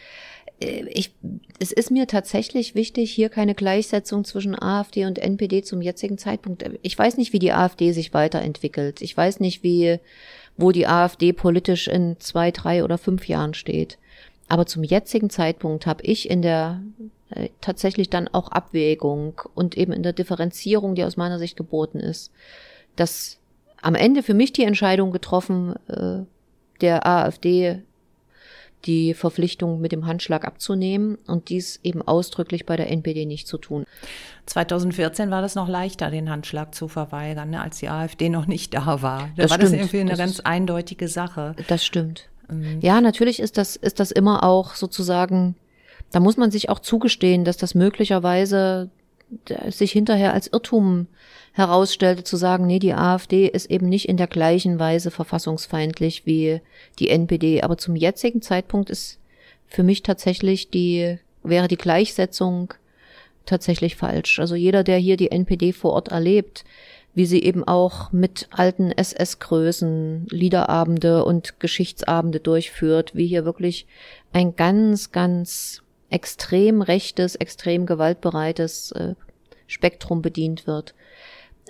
äh, 0.60 0.84
ich, 0.88 1.14
es 1.58 1.72
ist 1.72 1.90
mir 1.90 2.06
tatsächlich 2.06 2.74
wichtig, 2.74 3.10
hier 3.12 3.28
keine 3.28 3.54
Gleichsetzung 3.54 4.24
zwischen 4.24 4.60
AfD 4.60 5.04
und 5.04 5.18
NPD 5.18 5.62
zum 5.62 5.82
jetzigen 5.82 6.18
Zeitpunkt. 6.18 6.64
Ich 6.82 6.98
weiß 6.98 7.16
nicht, 7.16 7.32
wie 7.32 7.38
die 7.38 7.52
AfD 7.52 7.92
sich 7.92 8.14
weiterentwickelt. 8.14 9.02
Ich 9.02 9.16
weiß 9.16 9.40
nicht, 9.40 9.62
wie, 9.62 9.98
wo 10.56 10.72
die 10.72 10.86
AfD 10.86 11.32
politisch 11.32 11.88
in 11.88 12.16
zwei, 12.20 12.50
drei 12.50 12.84
oder 12.84 12.98
fünf 12.98 13.28
Jahren 13.28 13.54
steht. 13.54 13.98
Aber 14.52 14.66
zum 14.66 14.84
jetzigen 14.84 15.30
Zeitpunkt 15.30 15.86
habe 15.86 16.04
ich 16.04 16.28
in 16.28 16.42
der 16.42 16.82
äh, 17.30 17.48
tatsächlich 17.62 18.10
dann 18.10 18.28
auch 18.28 18.48
Abwägung 18.48 19.40
und 19.54 19.78
eben 19.78 19.94
in 19.94 20.02
der 20.02 20.12
Differenzierung, 20.12 20.94
die 20.94 21.04
aus 21.04 21.16
meiner 21.16 21.38
Sicht 21.38 21.56
geboten 21.56 22.00
ist, 22.00 22.30
dass 22.94 23.38
am 23.80 23.94
Ende 23.94 24.22
für 24.22 24.34
mich 24.34 24.52
die 24.52 24.64
Entscheidung 24.64 25.10
getroffen, 25.10 25.74
äh, 25.88 26.26
der 26.82 27.06
AfD 27.06 27.80
die 28.84 29.14
Verpflichtung 29.14 29.80
mit 29.80 29.90
dem 29.90 30.04
Handschlag 30.06 30.44
abzunehmen 30.44 31.16
und 31.26 31.48
dies 31.48 31.80
eben 31.82 32.02
ausdrücklich 32.02 32.66
bei 32.66 32.76
der 32.76 32.90
NPD 32.90 33.24
nicht 33.24 33.48
zu 33.48 33.56
tun. 33.56 33.86
2014 34.44 35.30
war 35.30 35.40
das 35.40 35.54
noch 35.54 35.68
leichter, 35.68 36.10
den 36.10 36.28
Handschlag 36.28 36.74
zu 36.74 36.88
verweigern, 36.88 37.48
ne, 37.48 37.62
als 37.62 37.78
die 37.78 37.88
AfD 37.88 38.28
noch 38.28 38.46
nicht 38.46 38.74
da 38.74 39.00
war. 39.00 39.30
Da 39.34 39.44
das 39.44 39.50
war 39.50 39.56
stimmt. 39.56 39.62
das 39.62 39.72
irgendwie 39.72 40.00
eine 40.00 40.10
das 40.10 40.18
ganz 40.18 40.40
eindeutige 40.40 41.08
Sache. 41.08 41.56
Das 41.68 41.86
stimmt. 41.86 42.28
Mhm. 42.52 42.80
Ja, 42.80 43.00
natürlich 43.00 43.40
ist 43.40 43.58
das, 43.58 43.76
ist 43.76 44.00
das 44.00 44.10
immer 44.10 44.44
auch 44.44 44.74
sozusagen, 44.74 45.54
da 46.10 46.20
muss 46.20 46.36
man 46.36 46.50
sich 46.50 46.68
auch 46.68 46.78
zugestehen, 46.78 47.44
dass 47.44 47.56
das 47.56 47.74
möglicherweise 47.74 48.90
sich 49.70 49.92
hinterher 49.92 50.34
als 50.34 50.48
Irrtum 50.48 51.06
herausstellte, 51.52 52.24
zu 52.24 52.36
sagen, 52.36 52.66
nee, 52.66 52.78
die 52.78 52.94
AfD 52.94 53.46
ist 53.46 53.70
eben 53.70 53.88
nicht 53.88 54.08
in 54.08 54.16
der 54.16 54.26
gleichen 54.26 54.78
Weise 54.78 55.10
verfassungsfeindlich 55.10 56.26
wie 56.26 56.60
die 56.98 57.08
NPD. 57.08 57.62
Aber 57.62 57.78
zum 57.78 57.96
jetzigen 57.96 58.42
Zeitpunkt 58.42 58.90
ist 58.90 59.18
für 59.66 59.82
mich 59.82 60.02
tatsächlich 60.02 60.70
die, 60.70 61.18
wäre 61.42 61.68
die 61.68 61.76
Gleichsetzung 61.76 62.74
tatsächlich 63.46 63.96
falsch. 63.96 64.38
Also 64.38 64.54
jeder, 64.54 64.84
der 64.84 64.98
hier 64.98 65.16
die 65.16 65.30
NPD 65.30 65.72
vor 65.72 65.92
Ort 65.92 66.08
erlebt, 66.08 66.64
wie 67.14 67.26
sie 67.26 67.42
eben 67.42 67.64
auch 67.64 68.10
mit 68.12 68.48
alten 68.50 68.90
SS-Größen 68.90 70.26
Liederabende 70.30 71.24
und 71.24 71.60
Geschichtsabende 71.60 72.40
durchführt, 72.40 73.14
wie 73.14 73.26
hier 73.26 73.44
wirklich 73.44 73.86
ein 74.32 74.56
ganz, 74.56 75.12
ganz 75.12 75.82
extrem 76.08 76.82
rechtes, 76.82 77.34
extrem 77.36 77.86
gewaltbereites 77.86 78.92
äh, 78.92 79.14
Spektrum 79.66 80.22
bedient 80.22 80.66
wird. 80.66 80.94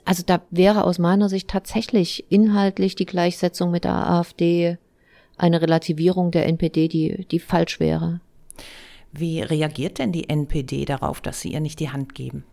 Also 0.05 0.23
da 0.25 0.43
wäre 0.51 0.85
aus 0.85 0.99
meiner 0.99 1.29
Sicht 1.29 1.49
tatsächlich 1.49 2.31
inhaltlich 2.31 2.95
die 2.95 3.07
Gleichsetzung 3.07 3.71
mit 3.71 3.85
der 3.85 3.95
AfD 3.95 4.79
eine 5.37 5.63
Relativierung 5.63 6.31
der 6.31 6.47
NPD, 6.47 6.89
die, 6.89 7.27
die 7.31 7.39
falsch 7.39 7.81
wäre. 7.81 8.21
Wie 9.13 9.43
reagiert 9.43 9.99
denn 9.99 10.13
die 10.13 10.29
NPD 10.29 10.85
darauf, 10.85 11.21
dass 11.21 11.41
Sie 11.41 11.53
ihr 11.53 11.61
nicht 11.61 11.81
die 11.81 11.91
Hand 11.91 12.15
geben? 12.15 12.45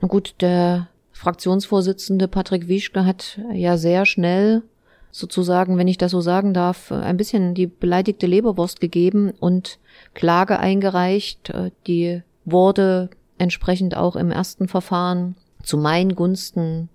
Na 0.00 0.08
gut, 0.08 0.34
der 0.40 0.88
Fraktionsvorsitzende 1.16 2.28
Patrick 2.28 2.68
Wieschke 2.68 3.06
hat 3.06 3.40
ja 3.52 3.78
sehr 3.78 4.04
schnell 4.04 4.62
sozusagen, 5.10 5.78
wenn 5.78 5.88
ich 5.88 5.96
das 5.96 6.10
so 6.10 6.20
sagen 6.20 6.52
darf, 6.52 6.92
ein 6.92 7.16
bisschen 7.16 7.54
die 7.54 7.66
beleidigte 7.66 8.26
Leberwurst 8.26 8.80
gegeben 8.80 9.30
und 9.30 9.78
Klage 10.12 10.58
eingereicht. 10.58 11.54
Die 11.86 12.22
wurde 12.44 13.08
entsprechend 13.38 13.96
auch 13.96 14.14
im 14.14 14.30
ersten 14.30 14.68
Verfahren 14.68 15.36
zu 15.62 15.78
meinen 15.78 16.14
Gunsten 16.14 16.90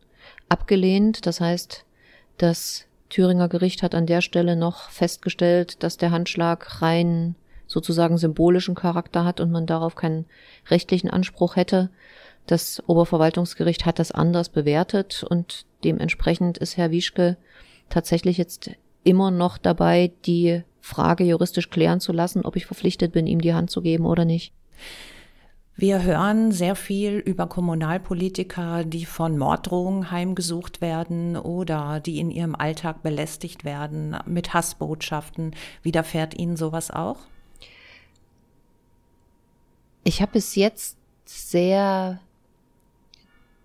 abgelehnt. 0.50 1.26
Das 1.26 1.42
heißt, 1.42 1.84
das 2.38 2.86
Thüringer 3.10 3.50
Gericht 3.50 3.82
hat 3.82 3.96
an 3.96 4.06
der 4.06 4.22
Stelle 4.22 4.56
noch 4.56 4.92
festgestellt, 4.92 5.82
dass 5.82 5.98
der 5.98 6.12
Handschlag 6.12 6.84
rein 6.84 7.34
sozusagen 7.66 8.18
symbolischen 8.20 8.76
Charakter 8.76 9.26
hat 9.26 9.40
und 9.40 9.50
man 9.50 9.66
darauf 9.66 9.96
keinen 9.96 10.26
rechtlichen 10.70 11.10
Anspruch 11.10 11.56
hätte. 11.56 11.90
Das 12.52 12.84
Oberverwaltungsgericht 12.86 13.86
hat 13.86 13.98
das 13.98 14.12
anders 14.12 14.50
bewertet 14.50 15.24
und 15.24 15.66
dementsprechend 15.86 16.58
ist 16.58 16.76
Herr 16.76 16.92
Wieschke 16.92 17.38
tatsächlich 17.88 18.38
jetzt 18.38 18.72
immer 19.06 19.32
noch 19.32 19.58
dabei, 19.58 20.12
die 20.26 20.64
Frage 20.82 21.24
juristisch 21.24 21.70
klären 21.70 22.02
zu 22.02 22.12
lassen, 22.12 22.44
ob 22.44 22.58
ich 22.58 22.66
verpflichtet 22.66 23.14
bin, 23.14 23.26
ihm 23.26 23.40
die 23.40 23.54
Hand 23.54 23.72
zu 23.72 23.82
geben 23.82 24.06
oder 24.06 24.26
nicht. 24.26 24.52
Wir 25.78 26.04
hören 26.04 26.52
sehr 26.52 26.76
viel 26.76 27.20
über 27.20 27.48
Kommunalpolitiker, 27.48 28.84
die 28.84 29.06
von 29.06 29.38
Morddrohungen 29.38 30.12
heimgesucht 30.12 30.82
werden 30.82 31.38
oder 31.38 32.02
die 32.02 32.20
in 32.20 32.32
ihrem 32.32 32.56
Alltag 32.56 33.02
belästigt 33.02 33.64
werden 33.64 34.18
mit 34.26 34.54
Hassbotschaften. 34.54 35.56
Widerfährt 35.84 36.38
Ihnen 36.38 36.58
sowas 36.58 36.92
auch? 36.92 37.20
Ich 40.04 40.22
habe 40.22 40.34
bis 40.34 40.56
jetzt 40.56 40.98
sehr 41.24 42.20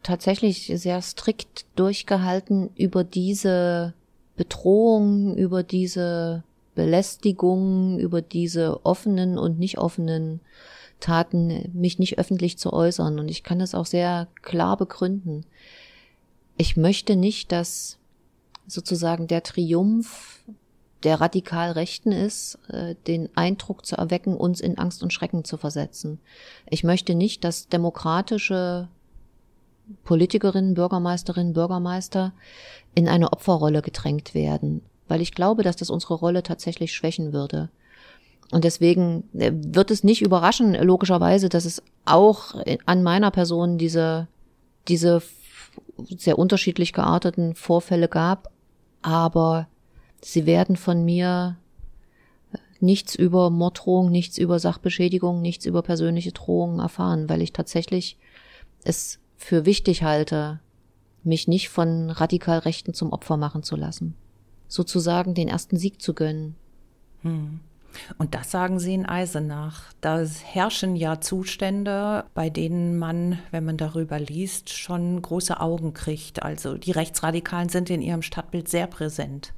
tatsächlich 0.06 0.70
sehr 0.76 1.02
strikt 1.02 1.66
durchgehalten 1.74 2.70
über 2.76 3.02
diese 3.02 3.92
Bedrohung, 4.36 5.36
über 5.36 5.64
diese 5.64 6.44
Belästigung, 6.76 7.98
über 7.98 8.22
diese 8.22 8.86
offenen 8.86 9.36
und 9.36 9.58
nicht 9.58 9.78
offenen 9.78 10.40
Taten, 11.00 11.72
mich 11.74 11.98
nicht 11.98 12.20
öffentlich 12.20 12.56
zu 12.56 12.72
äußern. 12.72 13.18
Und 13.18 13.28
ich 13.28 13.42
kann 13.42 13.58
das 13.58 13.74
auch 13.74 13.86
sehr 13.86 14.28
klar 14.42 14.76
begründen. 14.76 15.44
Ich 16.56 16.76
möchte 16.76 17.16
nicht, 17.16 17.50
dass 17.50 17.98
sozusagen 18.68 19.26
der 19.26 19.42
Triumph 19.42 20.44
der 21.02 21.20
radikal 21.20 21.72
Rechten 21.72 22.12
ist, 22.12 22.60
äh, 22.68 22.94
den 23.08 23.28
Eindruck 23.36 23.84
zu 23.84 23.96
erwecken, 23.96 24.36
uns 24.36 24.60
in 24.60 24.78
Angst 24.78 25.02
und 25.02 25.12
Schrecken 25.12 25.42
zu 25.44 25.56
versetzen. 25.56 26.20
Ich 26.70 26.84
möchte 26.84 27.16
nicht, 27.16 27.42
dass 27.42 27.68
demokratische 27.68 28.88
Politikerinnen, 30.04 30.74
Bürgermeisterinnen, 30.74 31.52
Bürgermeister 31.52 32.32
in 32.94 33.08
eine 33.08 33.32
Opferrolle 33.32 33.82
gedrängt 33.82 34.34
werden, 34.34 34.82
weil 35.08 35.20
ich 35.20 35.32
glaube, 35.32 35.62
dass 35.62 35.76
das 35.76 35.90
unsere 35.90 36.14
Rolle 36.14 36.42
tatsächlich 36.42 36.92
schwächen 36.92 37.32
würde. 37.32 37.70
Und 38.52 38.64
deswegen 38.64 39.24
äh, 39.34 39.52
wird 39.54 39.90
es 39.90 40.04
nicht 40.04 40.22
überraschen, 40.22 40.74
logischerweise, 40.74 41.48
dass 41.48 41.64
es 41.64 41.82
auch 42.04 42.54
an 42.86 43.02
meiner 43.02 43.30
Person 43.30 43.78
diese, 43.78 44.28
diese 44.88 45.22
sehr 46.16 46.38
unterschiedlich 46.38 46.92
gearteten 46.92 47.54
Vorfälle 47.54 48.08
gab, 48.08 48.50
aber 49.02 49.68
sie 50.20 50.46
werden 50.46 50.76
von 50.76 51.04
mir 51.04 51.56
nichts 52.80 53.14
über 53.14 53.50
Morddrohung, 53.50 54.10
nichts 54.10 54.38
über 54.38 54.58
Sachbeschädigung, 54.58 55.40
nichts 55.40 55.66
über 55.66 55.82
persönliche 55.82 56.32
Drohungen 56.32 56.78
erfahren, 56.78 57.28
weil 57.28 57.42
ich 57.42 57.52
tatsächlich 57.52 58.18
es 58.84 59.18
für 59.36 59.64
wichtig 59.64 60.02
halte, 60.02 60.60
mich 61.22 61.48
nicht 61.48 61.68
von 61.68 62.10
radikal 62.10 62.58
Rechten 62.60 62.94
zum 62.94 63.12
Opfer 63.12 63.36
machen 63.36 63.62
zu 63.62 63.76
lassen. 63.76 64.14
Sozusagen 64.68 65.34
den 65.34 65.48
ersten 65.48 65.76
Sieg 65.76 66.00
zu 66.00 66.14
gönnen. 66.14 66.56
Hm. 67.22 67.60
Und 68.18 68.34
das 68.34 68.50
sagen 68.50 68.78
Sie 68.78 68.94
in 68.94 69.06
Eisenach. 69.06 69.92
Da 70.00 70.18
herrschen 70.18 70.96
ja 70.96 71.20
Zustände, 71.20 72.24
bei 72.34 72.50
denen 72.50 72.98
man, 72.98 73.38
wenn 73.50 73.64
man 73.64 73.76
darüber 73.76 74.18
liest, 74.18 74.70
schon 74.70 75.20
große 75.22 75.60
Augen 75.60 75.94
kriegt. 75.94 76.42
Also 76.42 76.76
die 76.76 76.90
Rechtsradikalen 76.90 77.68
sind 77.68 77.90
in 77.90 78.02
ihrem 78.02 78.22
Stadtbild 78.22 78.68
sehr 78.68 78.86
präsent, 78.86 79.52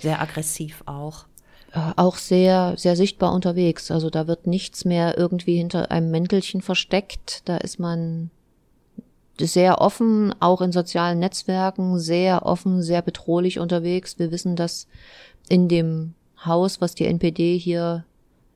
sehr 0.00 0.20
aggressiv 0.20 0.82
auch. 0.86 1.26
Äh, 1.72 1.92
auch 1.96 2.16
sehr, 2.16 2.74
sehr 2.76 2.96
sichtbar 2.96 3.32
unterwegs. 3.32 3.90
Also 3.90 4.10
da 4.10 4.26
wird 4.26 4.46
nichts 4.46 4.84
mehr 4.84 5.18
irgendwie 5.18 5.56
hinter 5.56 5.90
einem 5.90 6.10
Mäntelchen 6.10 6.62
versteckt. 6.62 7.42
Da 7.46 7.56
ist 7.58 7.78
man 7.78 8.30
sehr 9.46 9.80
offen, 9.80 10.34
auch 10.40 10.60
in 10.60 10.72
sozialen 10.72 11.18
Netzwerken, 11.18 11.98
sehr 11.98 12.46
offen, 12.46 12.82
sehr 12.82 13.02
bedrohlich 13.02 13.58
unterwegs. 13.58 14.18
Wir 14.18 14.30
wissen, 14.30 14.56
dass 14.56 14.86
in 15.48 15.68
dem 15.68 16.14
Haus, 16.44 16.80
was 16.80 16.94
die 16.94 17.06
NPD 17.06 17.58
hier 17.58 18.04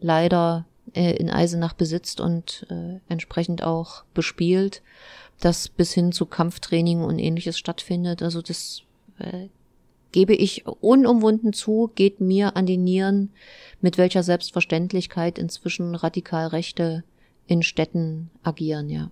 leider 0.00 0.66
äh, 0.94 1.16
in 1.16 1.30
Eisenach 1.30 1.72
besitzt 1.72 2.20
und 2.20 2.66
äh, 2.70 3.00
entsprechend 3.08 3.62
auch 3.62 4.04
bespielt, 4.14 4.82
das 5.40 5.68
bis 5.68 5.92
hin 5.92 6.12
zu 6.12 6.26
Kampftraining 6.26 7.02
und 7.02 7.18
ähnliches 7.18 7.58
stattfindet. 7.58 8.22
Also 8.22 8.42
das 8.42 8.82
äh, 9.18 9.48
gebe 10.12 10.34
ich 10.34 10.66
unumwunden 10.66 11.52
zu, 11.52 11.90
geht 11.94 12.20
mir 12.20 12.56
an 12.56 12.66
die 12.66 12.78
Nieren, 12.78 13.30
mit 13.80 13.98
welcher 13.98 14.22
Selbstverständlichkeit 14.22 15.38
inzwischen 15.38 15.94
radikal 15.94 16.46
Rechte 16.46 17.04
in 17.46 17.62
Städten 17.62 18.30
agieren, 18.42 18.88
ja. 18.88 19.10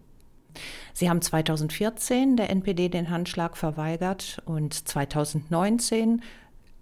Sie 0.92 1.08
haben 1.08 1.20
2014 1.20 2.36
der 2.36 2.50
NPD 2.50 2.88
den 2.88 3.10
Handschlag 3.10 3.56
verweigert 3.56 4.42
und 4.44 4.72
2019 4.88 6.22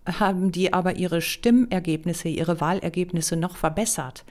haben 0.06 0.52
die 0.52 0.72
aber 0.72 0.96
ihre 0.96 1.20
Stimmergebnisse, 1.20 2.28
ihre 2.28 2.60
Wahlergebnisse 2.60 3.36
noch 3.36 3.56
verbessert. 3.56 4.24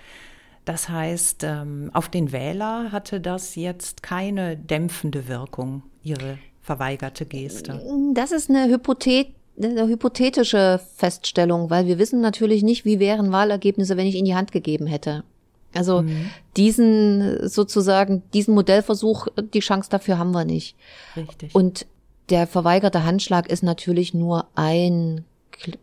Das 0.65 0.89
heißt, 0.89 1.43
ähm, 1.43 1.89
auf 1.93 2.09
den 2.09 2.31
Wähler 2.31 2.91
hatte 2.91 3.19
das 3.19 3.55
jetzt 3.55 4.03
keine 4.03 4.57
dämpfende 4.57 5.27
Wirkung, 5.27 5.83
ihre 6.03 6.37
verweigerte 6.61 7.25
Geste. 7.25 7.81
Das 8.13 8.31
ist 8.31 8.49
eine 8.49 8.69
Hypothet 8.69 9.33
eine 9.61 9.87
hypothetische 9.87 10.79
Feststellung, 10.95 11.69
weil 11.69 11.85
wir 11.85 11.99
wissen 11.99 12.21
natürlich 12.21 12.63
nicht, 12.63 12.85
wie 12.85 12.99
wären 12.99 13.31
Wahlergebnisse, 13.31 13.97
wenn 13.97 14.07
ich 14.07 14.15
in 14.15 14.25
die 14.25 14.33
Hand 14.33 14.51
gegeben 14.51 14.87
hätte. 14.87 15.23
Also 15.73 16.01
mhm. 16.01 16.29
diesen 16.57 17.47
sozusagen, 17.47 18.23
diesen 18.33 18.53
Modellversuch, 18.53 19.27
die 19.53 19.59
Chance 19.59 19.89
dafür 19.89 20.17
haben 20.17 20.31
wir 20.31 20.45
nicht. 20.45 20.75
Richtig. 21.15 21.55
Und 21.55 21.85
der 22.29 22.47
verweigerte 22.47 23.03
Handschlag 23.03 23.49
ist 23.49 23.63
natürlich 23.63 24.13
nur 24.13 24.47
ein 24.55 25.25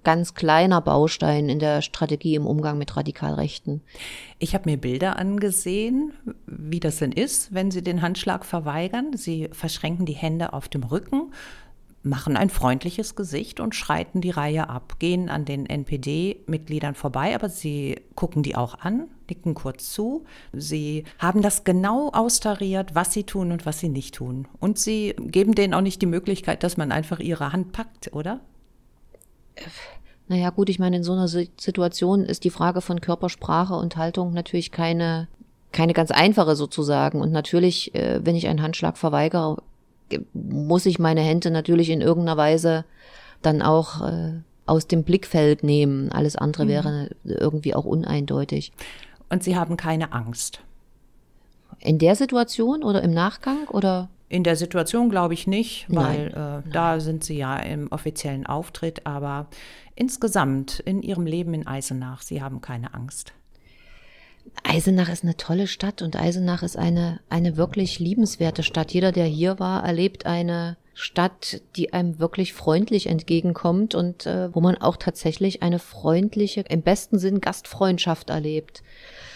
ganz 0.03 0.35
kleiner 0.35 0.81
Baustein 0.81 1.49
in 1.49 1.59
der 1.59 1.83
Strategie 1.83 2.35
im 2.35 2.47
Umgang 2.47 2.79
mit 2.79 2.97
Radikalrechten. 2.97 3.83
Ich 4.39 4.55
habe 4.55 4.69
mir 4.69 4.77
Bilder 4.77 5.19
angesehen, 5.19 6.13
wie 6.47 6.81
das 6.81 6.97
denn 6.97 7.13
ist, 7.13 7.55
wenn 7.55 7.71
Sie 7.71 7.83
den 7.83 8.03
Handschlag 8.03 8.45
verweigern. 8.45 9.17
Sie 9.17 9.49
verschränken 9.53 10.07
die 10.07 10.15
Hände 10.15 10.53
auf 10.53 10.69
dem 10.69 10.83
Rücken, 10.83 11.33
machen 12.03 12.37
ein 12.37 12.51
freundliches 12.51 13.15
Gesicht 13.15 13.61
und 13.61 13.75
schreiten 13.75 14.21
die 14.21 14.31
Reihe 14.31 14.69
ab, 14.69 14.99
gehen 14.99 15.29
an 15.29 15.45
den 15.45 15.67
NPD-Mitgliedern 15.67 16.95
vorbei, 16.95 17.35
aber 17.35 17.49
sie 17.49 18.01
gucken 18.15 18.43
die 18.43 18.57
auch 18.57 18.79
an, 18.81 19.09
nicken 19.29 19.55
kurz 19.55 19.93
zu. 19.93 20.25
Sie 20.53 21.05
haben 21.19 21.43
das 21.43 21.65
genau 21.65 22.11
austariert, 22.11 22.95
was 22.95 23.13
sie 23.13 23.25
tun 23.25 23.53
und 23.53 23.67
was 23.67 23.81
sie 23.81 23.89
nicht 23.89 24.15
tun. 24.15 24.49
Und 24.61 24.79
sie 24.79 25.15
geben 25.19 25.55
denen 25.55 25.75
auch 25.75 25.81
nicht 25.81 26.03
die 26.03 26.07
Möglichkeit, 26.07 26.63
dass 26.63 26.77
man 26.77 26.93
einfach 26.93 27.21
ihre 27.21 27.53
Hand 27.53 27.73
packt, 27.73 28.13
oder? 28.13 28.41
Naja, 30.29 30.51
gut, 30.51 30.69
ich 30.69 30.79
meine, 30.79 30.97
in 30.97 31.05
so 31.05 31.13
einer 31.13 31.29
Situation 31.29 32.25
ist 32.25 32.45
die 32.45 32.51
Frage 32.51 32.81
von 32.81 33.01
Körpersprache 33.01 33.75
und 33.75 33.97
Haltung 33.97 34.33
natürlich 34.35 34.71
keine, 34.71 35.29
keine 35.73 35.95
ganz 35.95 36.11
einfache 36.11 36.55
sozusagen. 36.55 37.21
Und 37.21 37.33
natürlich, 37.33 37.95
äh, 37.95 38.21
wenn 38.25 38.37
ich 38.37 38.47
einen 38.47 38.63
Handschlag 38.63 38.99
verweigere, 38.99 39.63
muss 40.33 40.87
ich 40.87 40.99
meine 40.99 41.21
Hände 41.21 41.51
natürlich 41.51 41.91
in 41.91 42.01
irgendeiner 42.01 42.37
Weise 42.37 42.85
dann 43.43 43.63
auch 43.63 44.07
äh, 44.07 44.41
aus 44.67 44.87
dem 44.87 45.03
Blickfeld 45.03 45.63
nehmen. 45.63 46.13
Alles 46.13 46.37
andere 46.37 46.65
mhm. 46.65 46.69
wäre 46.69 47.11
irgendwie 47.25 47.75
auch 47.75 47.85
uneindeutig. 47.85 48.73
Und 49.29 49.43
Sie 49.43 49.57
haben 49.57 49.77
keine 49.77 50.13
Angst? 50.13 50.61
In 51.81 51.99
der 51.99 52.17
Situation 52.17 52.83
oder 52.83 53.03
im 53.03 53.13
Nachgang 53.13 53.69
oder? 53.69 54.09
In 54.29 54.45
der 54.45 54.57
Situation 54.57 55.11
glaube 55.11 55.35
ich 55.35 55.47
nicht, 55.47 55.87
weil. 55.89 56.63
Äh, 56.67 56.71
da 56.71 57.01
sind 57.01 57.25
Sie 57.25 57.39
ja 57.39 57.57
im 57.57 57.89
offiziellen 57.91 58.47
Auftritt, 58.47 59.07
aber 59.07 59.47
insgesamt 59.95 60.81
in 60.81 61.03
Ihrem 61.03 61.27
Leben 61.27 61.55
in 61.55 61.67
Eisenach, 61.67 62.23
Sie 62.23 62.43
haben 62.43 62.61
keine 62.61 62.95
Angst. 62.95 63.33
Eisenach 64.65 65.09
ist 65.09 65.25
eine 65.25 65.37
tolle 65.37 65.67
Stadt 65.67 66.03
und 66.03 66.17
Eisenach 66.17 66.63
ist 66.63 66.77
eine, 66.77 67.21
eine 67.29 67.57
wirklich 67.57 67.99
liebenswerte 67.99 68.63
Stadt. 68.63 68.93
Jeder, 68.93 69.13
der 69.13 69.27
hier 69.27 69.59
war, 69.59 69.85
erlebt 69.85 70.27
eine 70.27 70.77
Stadt, 71.01 71.63
die 71.77 71.93
einem 71.93 72.19
wirklich 72.19 72.53
freundlich 72.55 73.07
entgegenkommt 73.07 73.95
und 73.95 74.27
äh, 74.27 74.53
wo 74.53 74.61
man 74.61 74.77
auch 74.79 74.97
tatsächlich 74.97 75.63
eine 75.63 75.79
freundliche, 75.79 76.63
im 76.69 76.83
besten 76.83 77.21
Sinn 77.21 77.41
Gastfreundschaft 77.41 78.31
erlebt. 78.31 78.83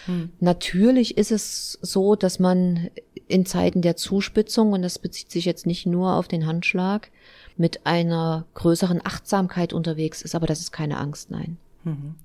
Hm. 0.05 0.31
Natürlich 0.41 1.17
ist 1.17 1.31
es 1.31 1.79
so, 1.81 2.17
dass 2.17 2.37
man 2.37 2.89
in 3.29 3.45
Zeiten 3.45 3.81
der 3.81 3.95
Zuspitzung, 3.95 4.73
und 4.73 4.81
das 4.81 4.99
bezieht 4.99 5.31
sich 5.31 5.45
jetzt 5.45 5.65
nicht 5.65 5.85
nur 5.85 6.15
auf 6.15 6.27
den 6.27 6.47
Handschlag, 6.47 7.11
mit 7.55 7.85
einer 7.85 8.45
größeren 8.55 8.99
Achtsamkeit 9.01 9.71
unterwegs 9.71 10.21
ist, 10.21 10.35
aber 10.35 10.47
das 10.47 10.59
ist 10.59 10.73
keine 10.73 10.97
Angst, 10.97 11.31
nein. 11.31 11.55
Mhm. 11.85 12.15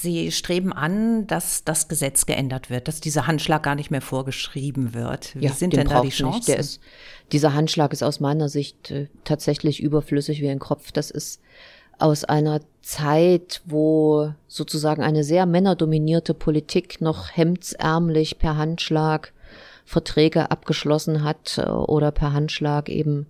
Sie 0.00 0.30
streben 0.30 0.72
an, 0.72 1.26
dass 1.26 1.64
das 1.64 1.88
Gesetz 1.88 2.24
geändert 2.24 2.70
wird, 2.70 2.86
dass 2.86 3.00
dieser 3.00 3.26
Handschlag 3.26 3.64
gar 3.64 3.74
nicht 3.74 3.90
mehr 3.90 4.00
vorgeschrieben 4.00 4.94
wird. 4.94 5.34
Wie 5.34 5.46
ja, 5.46 5.52
sind 5.52 5.72
denn 5.72 5.88
da 5.88 6.02
die 6.02 6.10
Chancen? 6.10 6.54
Ist, 6.54 6.80
dieser 7.32 7.54
Handschlag 7.54 7.92
ist 7.92 8.04
aus 8.04 8.20
meiner 8.20 8.48
Sicht 8.48 8.92
äh, 8.92 9.08
tatsächlich 9.24 9.82
überflüssig 9.82 10.40
wie 10.40 10.48
ein 10.48 10.60
Kopf. 10.60 10.92
Das 10.92 11.10
ist 11.10 11.40
aus 11.98 12.24
einer 12.24 12.60
Zeit, 12.80 13.60
wo 13.64 14.32
sozusagen 14.46 15.02
eine 15.02 15.24
sehr 15.24 15.46
männerdominierte 15.46 16.32
Politik 16.32 17.00
noch 17.00 17.36
hemdsärmlich 17.36 18.38
per 18.38 18.56
Handschlag 18.56 19.32
Verträge 19.84 20.52
abgeschlossen 20.52 21.24
hat 21.24 21.58
äh, 21.58 21.68
oder 21.68 22.12
per 22.12 22.32
Handschlag 22.32 22.88
eben 22.88 23.26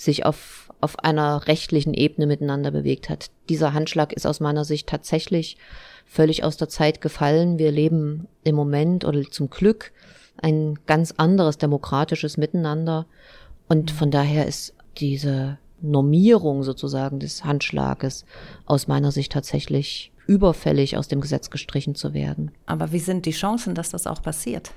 sich 0.00 0.24
auf, 0.24 0.72
auf 0.80 0.98
einer 1.00 1.46
rechtlichen 1.46 1.92
Ebene 1.92 2.26
miteinander 2.26 2.70
bewegt 2.70 3.10
hat. 3.10 3.30
Dieser 3.50 3.74
Handschlag 3.74 4.14
ist 4.14 4.26
aus 4.26 4.40
meiner 4.40 4.64
Sicht 4.64 4.88
tatsächlich 4.88 5.58
völlig 6.06 6.42
aus 6.42 6.56
der 6.56 6.70
Zeit 6.70 7.02
gefallen. 7.02 7.58
Wir 7.58 7.70
leben 7.70 8.26
im 8.42 8.54
Moment 8.54 9.04
oder 9.04 9.22
zum 9.30 9.50
Glück 9.50 9.92
ein 10.40 10.78
ganz 10.86 11.12
anderes 11.18 11.58
demokratisches 11.58 12.38
Miteinander. 12.38 13.06
Und 13.68 13.90
von 13.90 14.10
daher 14.10 14.46
ist 14.46 14.74
diese 14.96 15.58
Normierung 15.82 16.62
sozusagen 16.62 17.20
des 17.20 17.44
Handschlages 17.44 18.24
aus 18.64 18.88
meiner 18.88 19.12
Sicht 19.12 19.32
tatsächlich 19.32 20.12
überfällig 20.26 20.96
aus 20.96 21.08
dem 21.08 21.20
Gesetz 21.20 21.50
gestrichen 21.50 21.94
zu 21.94 22.14
werden. 22.14 22.52
Aber 22.64 22.92
wie 22.92 23.00
sind 23.00 23.26
die 23.26 23.32
Chancen, 23.32 23.74
dass 23.74 23.90
das 23.90 24.06
auch 24.06 24.22
passiert? 24.22 24.70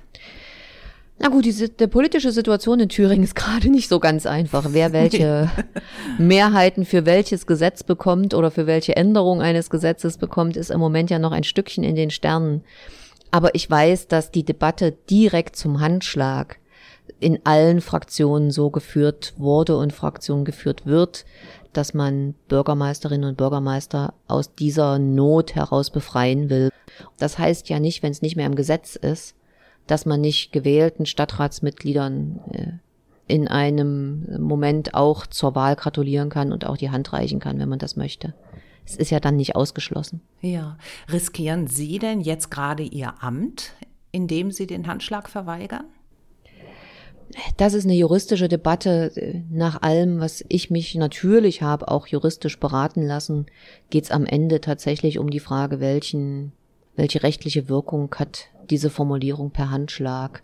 Na 1.19 1.29
gut, 1.29 1.45
die, 1.45 1.53
die 1.53 1.87
politische 1.87 2.31
Situation 2.31 2.79
in 2.79 2.89
Thüringen 2.89 3.23
ist 3.23 3.35
gerade 3.35 3.69
nicht 3.69 3.87
so 3.87 3.99
ganz 3.99 4.25
einfach, 4.25 4.67
wer 4.71 4.93
welche 4.93 5.49
Mehrheiten 6.17 6.85
für 6.85 7.05
welches 7.05 7.45
Gesetz 7.45 7.83
bekommt 7.83 8.33
oder 8.33 8.51
für 8.51 8.67
welche 8.67 8.95
Änderung 8.95 9.41
eines 9.41 9.69
Gesetzes 9.69 10.17
bekommt, 10.17 10.57
ist 10.57 10.71
im 10.71 10.79
Moment 10.79 11.09
ja 11.09 11.19
noch 11.19 11.31
ein 11.31 11.43
Stückchen 11.43 11.83
in 11.83 11.95
den 11.95 12.09
Sternen. 12.09 12.63
Aber 13.31 13.55
ich 13.55 13.69
weiß, 13.69 14.07
dass 14.07 14.31
die 14.31 14.43
Debatte 14.43 14.91
direkt 15.09 15.55
zum 15.55 15.79
Handschlag 15.79 16.59
in 17.19 17.39
allen 17.45 17.81
Fraktionen 17.81 18.51
so 18.51 18.69
geführt 18.69 19.33
wurde 19.37 19.77
und 19.77 19.93
Fraktionen 19.93 20.45
geführt 20.45 20.85
wird, 20.85 21.25
dass 21.73 21.93
man 21.93 22.35
Bürgermeisterinnen 22.47 23.29
und 23.29 23.37
Bürgermeister 23.37 24.13
aus 24.27 24.53
dieser 24.55 24.99
Not 24.99 25.55
heraus 25.55 25.89
befreien 25.89 26.49
will. 26.49 26.69
Das 27.17 27.37
heißt 27.39 27.69
ja 27.69 27.79
nicht, 27.79 28.03
wenn 28.03 28.11
es 28.11 28.21
nicht 28.21 28.35
mehr 28.35 28.45
im 28.45 28.55
Gesetz 28.55 28.95
ist, 28.95 29.35
dass 29.87 30.05
man 30.05 30.21
nicht 30.21 30.51
gewählten 30.51 31.05
Stadtratsmitgliedern 31.05 32.39
äh, 32.51 32.71
in 33.27 33.47
einem 33.47 34.41
Moment 34.41 34.93
auch 34.93 35.25
zur 35.25 35.55
Wahl 35.55 35.75
gratulieren 35.75 36.29
kann 36.29 36.51
und 36.51 36.65
auch 36.65 36.77
die 36.77 36.91
Hand 36.91 37.13
reichen 37.13 37.39
kann, 37.39 37.59
wenn 37.59 37.69
man 37.69 37.79
das 37.79 37.95
möchte. 37.95 38.33
Es 38.85 38.97
ist 38.97 39.11
ja 39.11 39.19
dann 39.19 39.37
nicht 39.37 39.55
ausgeschlossen. 39.55 40.21
Ja. 40.41 40.77
Riskieren 41.11 41.67
Sie 41.67 41.99
denn 41.99 42.19
jetzt 42.19 42.51
gerade 42.51 42.83
Ihr 42.83 43.13
Amt, 43.23 43.71
indem 44.11 44.51
Sie 44.51 44.67
den 44.67 44.87
Handschlag 44.87 45.29
verweigern? 45.29 45.85
Das 47.57 47.73
ist 47.73 47.85
eine 47.85 47.95
juristische 47.95 48.47
Debatte. 48.47 49.43
Nach 49.49 49.81
allem, 49.81 50.19
was 50.19 50.43
ich 50.49 50.69
mich 50.69 50.93
natürlich 50.95 51.61
habe, 51.61 51.87
auch 51.89 52.07
juristisch 52.07 52.59
beraten 52.59 53.01
lassen, 53.01 53.47
geht 53.89 54.05
es 54.05 54.11
am 54.11 54.25
Ende 54.25 54.61
tatsächlich 54.61 55.17
um 55.17 55.29
die 55.29 55.39
Frage, 55.39 55.79
welchen, 55.79 56.51
welche 56.95 57.23
rechtliche 57.23 57.69
Wirkung 57.69 58.13
hat 58.15 58.47
diese 58.69 58.89
Formulierung 58.89 59.51
per 59.51 59.69
Handschlag. 59.69 60.43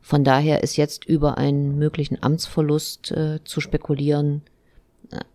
Von 0.00 0.24
daher 0.24 0.62
ist 0.62 0.76
jetzt 0.76 1.04
über 1.04 1.38
einen 1.38 1.78
möglichen 1.78 2.22
Amtsverlust 2.22 3.10
äh, 3.12 3.42
zu 3.44 3.60
spekulieren 3.60 4.42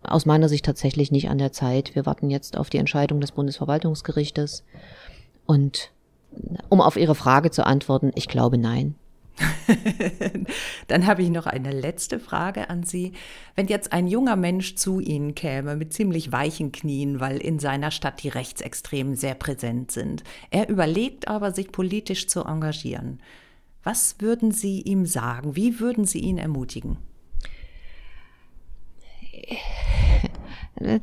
aus 0.02 0.26
meiner 0.26 0.48
Sicht 0.48 0.64
tatsächlich 0.64 1.10
nicht 1.10 1.28
an 1.28 1.38
der 1.38 1.52
Zeit. 1.52 1.94
Wir 1.94 2.06
warten 2.06 2.30
jetzt 2.30 2.56
auf 2.56 2.70
die 2.70 2.78
Entscheidung 2.78 3.20
des 3.20 3.32
Bundesverwaltungsgerichtes. 3.32 4.64
Und 5.46 5.90
um 6.68 6.80
auf 6.80 6.96
Ihre 6.96 7.14
Frage 7.14 7.50
zu 7.50 7.66
antworten, 7.66 8.12
ich 8.14 8.28
glaube 8.28 8.58
nein. 8.58 8.94
Dann 10.88 11.06
habe 11.06 11.22
ich 11.22 11.30
noch 11.30 11.46
eine 11.46 11.72
letzte 11.72 12.18
Frage 12.18 12.68
an 12.70 12.82
Sie. 12.82 13.12
Wenn 13.56 13.66
jetzt 13.66 13.92
ein 13.92 14.06
junger 14.06 14.36
Mensch 14.36 14.74
zu 14.76 15.00
Ihnen 15.00 15.34
käme 15.34 15.76
mit 15.76 15.92
ziemlich 15.92 16.32
weichen 16.32 16.72
Knien, 16.72 17.20
weil 17.20 17.38
in 17.38 17.58
seiner 17.58 17.90
Stadt 17.90 18.22
die 18.22 18.28
Rechtsextremen 18.28 19.16
sehr 19.16 19.34
präsent 19.34 19.90
sind, 19.90 20.24
er 20.50 20.68
überlegt 20.68 21.28
aber, 21.28 21.52
sich 21.52 21.72
politisch 21.72 22.28
zu 22.28 22.44
engagieren, 22.44 23.20
was 23.82 24.16
würden 24.20 24.52
Sie 24.52 24.80
ihm 24.82 25.06
sagen? 25.06 25.56
Wie 25.56 25.80
würden 25.80 26.04
Sie 26.04 26.20
ihn 26.20 26.38
ermutigen? 26.38 26.98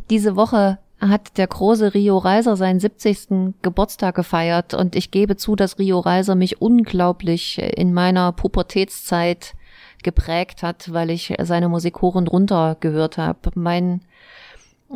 Diese 0.09 0.35
Woche 0.35 0.79
hat 0.99 1.37
der 1.37 1.47
große 1.47 1.93
Rio 1.93 2.17
Reiser 2.17 2.57
seinen 2.57 2.79
70. 2.79 3.55
Geburtstag 3.61 4.15
gefeiert 4.15 4.73
und 4.73 4.95
ich 4.95 5.11
gebe 5.11 5.37
zu, 5.37 5.55
dass 5.55 5.79
Rio 5.79 5.99
Reiser 5.99 6.35
mich 6.35 6.61
unglaublich 6.61 7.59
in 7.59 7.93
meiner 7.93 8.31
Pubertätszeit 8.33 9.55
geprägt 10.03 10.63
hat, 10.63 10.91
weil 10.91 11.09
ich 11.09 11.33
seine 11.41 11.69
Musik 11.69 12.01
hoch 12.01 12.15
und 12.15 12.31
runter 12.31 12.77
gehört 12.79 13.17
habe. 13.17 13.51
Mein 13.55 14.01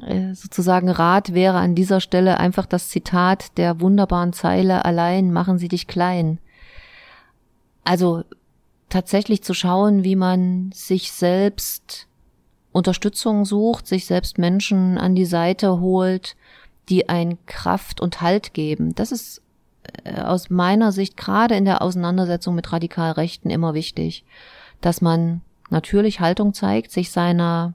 äh, 0.01 0.33
sozusagen 0.33 0.89
Rat 0.89 1.33
wäre 1.33 1.57
an 1.57 1.75
dieser 1.75 2.01
Stelle 2.01 2.39
einfach 2.39 2.65
das 2.65 2.89
Zitat 2.89 3.57
der 3.57 3.79
wunderbaren 3.79 4.33
Zeile 4.33 4.85
allein 4.85 5.31
machen 5.31 5.57
sie 5.57 5.67
dich 5.67 5.87
klein. 5.87 6.39
Also 7.83 8.23
tatsächlich 8.89 9.43
zu 9.43 9.53
schauen, 9.53 10.03
wie 10.03 10.15
man 10.15 10.71
sich 10.73 11.11
selbst 11.11 12.07
Unterstützung 12.73 13.45
sucht, 13.45 13.87
sich 13.87 14.05
selbst 14.05 14.37
Menschen 14.37 14.97
an 14.97 15.15
die 15.15 15.25
Seite 15.25 15.79
holt, 15.79 16.35
die 16.89 17.07
ein 17.07 17.37
Kraft 17.45 18.01
und 18.01 18.21
Halt 18.21 18.53
geben. 18.53 18.93
Das 18.95 19.11
ist 19.11 19.41
äh, 20.03 20.21
aus 20.21 20.49
meiner 20.49 20.91
Sicht 20.91 21.15
gerade 21.15 21.55
in 21.55 21.65
der 21.65 21.81
Auseinandersetzung 21.81 22.55
mit 22.55 22.73
Radikalrechten 22.73 23.49
immer 23.49 23.73
wichtig, 23.73 24.25
dass 24.81 25.01
man 25.01 25.41
natürlich 25.69 26.19
Haltung 26.19 26.53
zeigt, 26.53 26.91
sich 26.91 27.11
seiner 27.11 27.73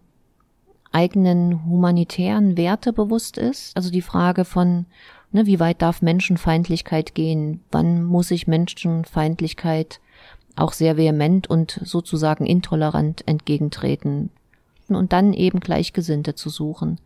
eigenen 0.93 1.65
humanitären 1.67 2.57
Werte 2.57 2.93
bewusst 2.93 3.39
ist. 3.39 3.77
Also 3.77 3.91
die 3.91 4.03
Frage 4.03 4.45
von, 4.45 4.87
ne, 5.33 5.47
wie 5.47 5.61
weit 5.61 5.81
darf 5.81 6.03
Menschenfeindlichkeit 6.03 7.15
gehen? 7.15 7.61
Wann 7.71 8.05
muss 8.05 8.31
ich 8.31 8.47
Menschenfeindlichkeit 8.47 10.01
auch 10.57 10.73
sehr 10.73 10.97
vehement 10.97 11.49
und 11.49 11.81
sozusagen 11.85 12.47
intolerant 12.47 13.27
entgegentreten? 13.27 14.31
Und 14.97 15.13
dann 15.13 15.33
eben 15.33 15.61
Gleichgesinnte 15.61 16.35
zu 16.35 16.51
suchen, 16.51 17.01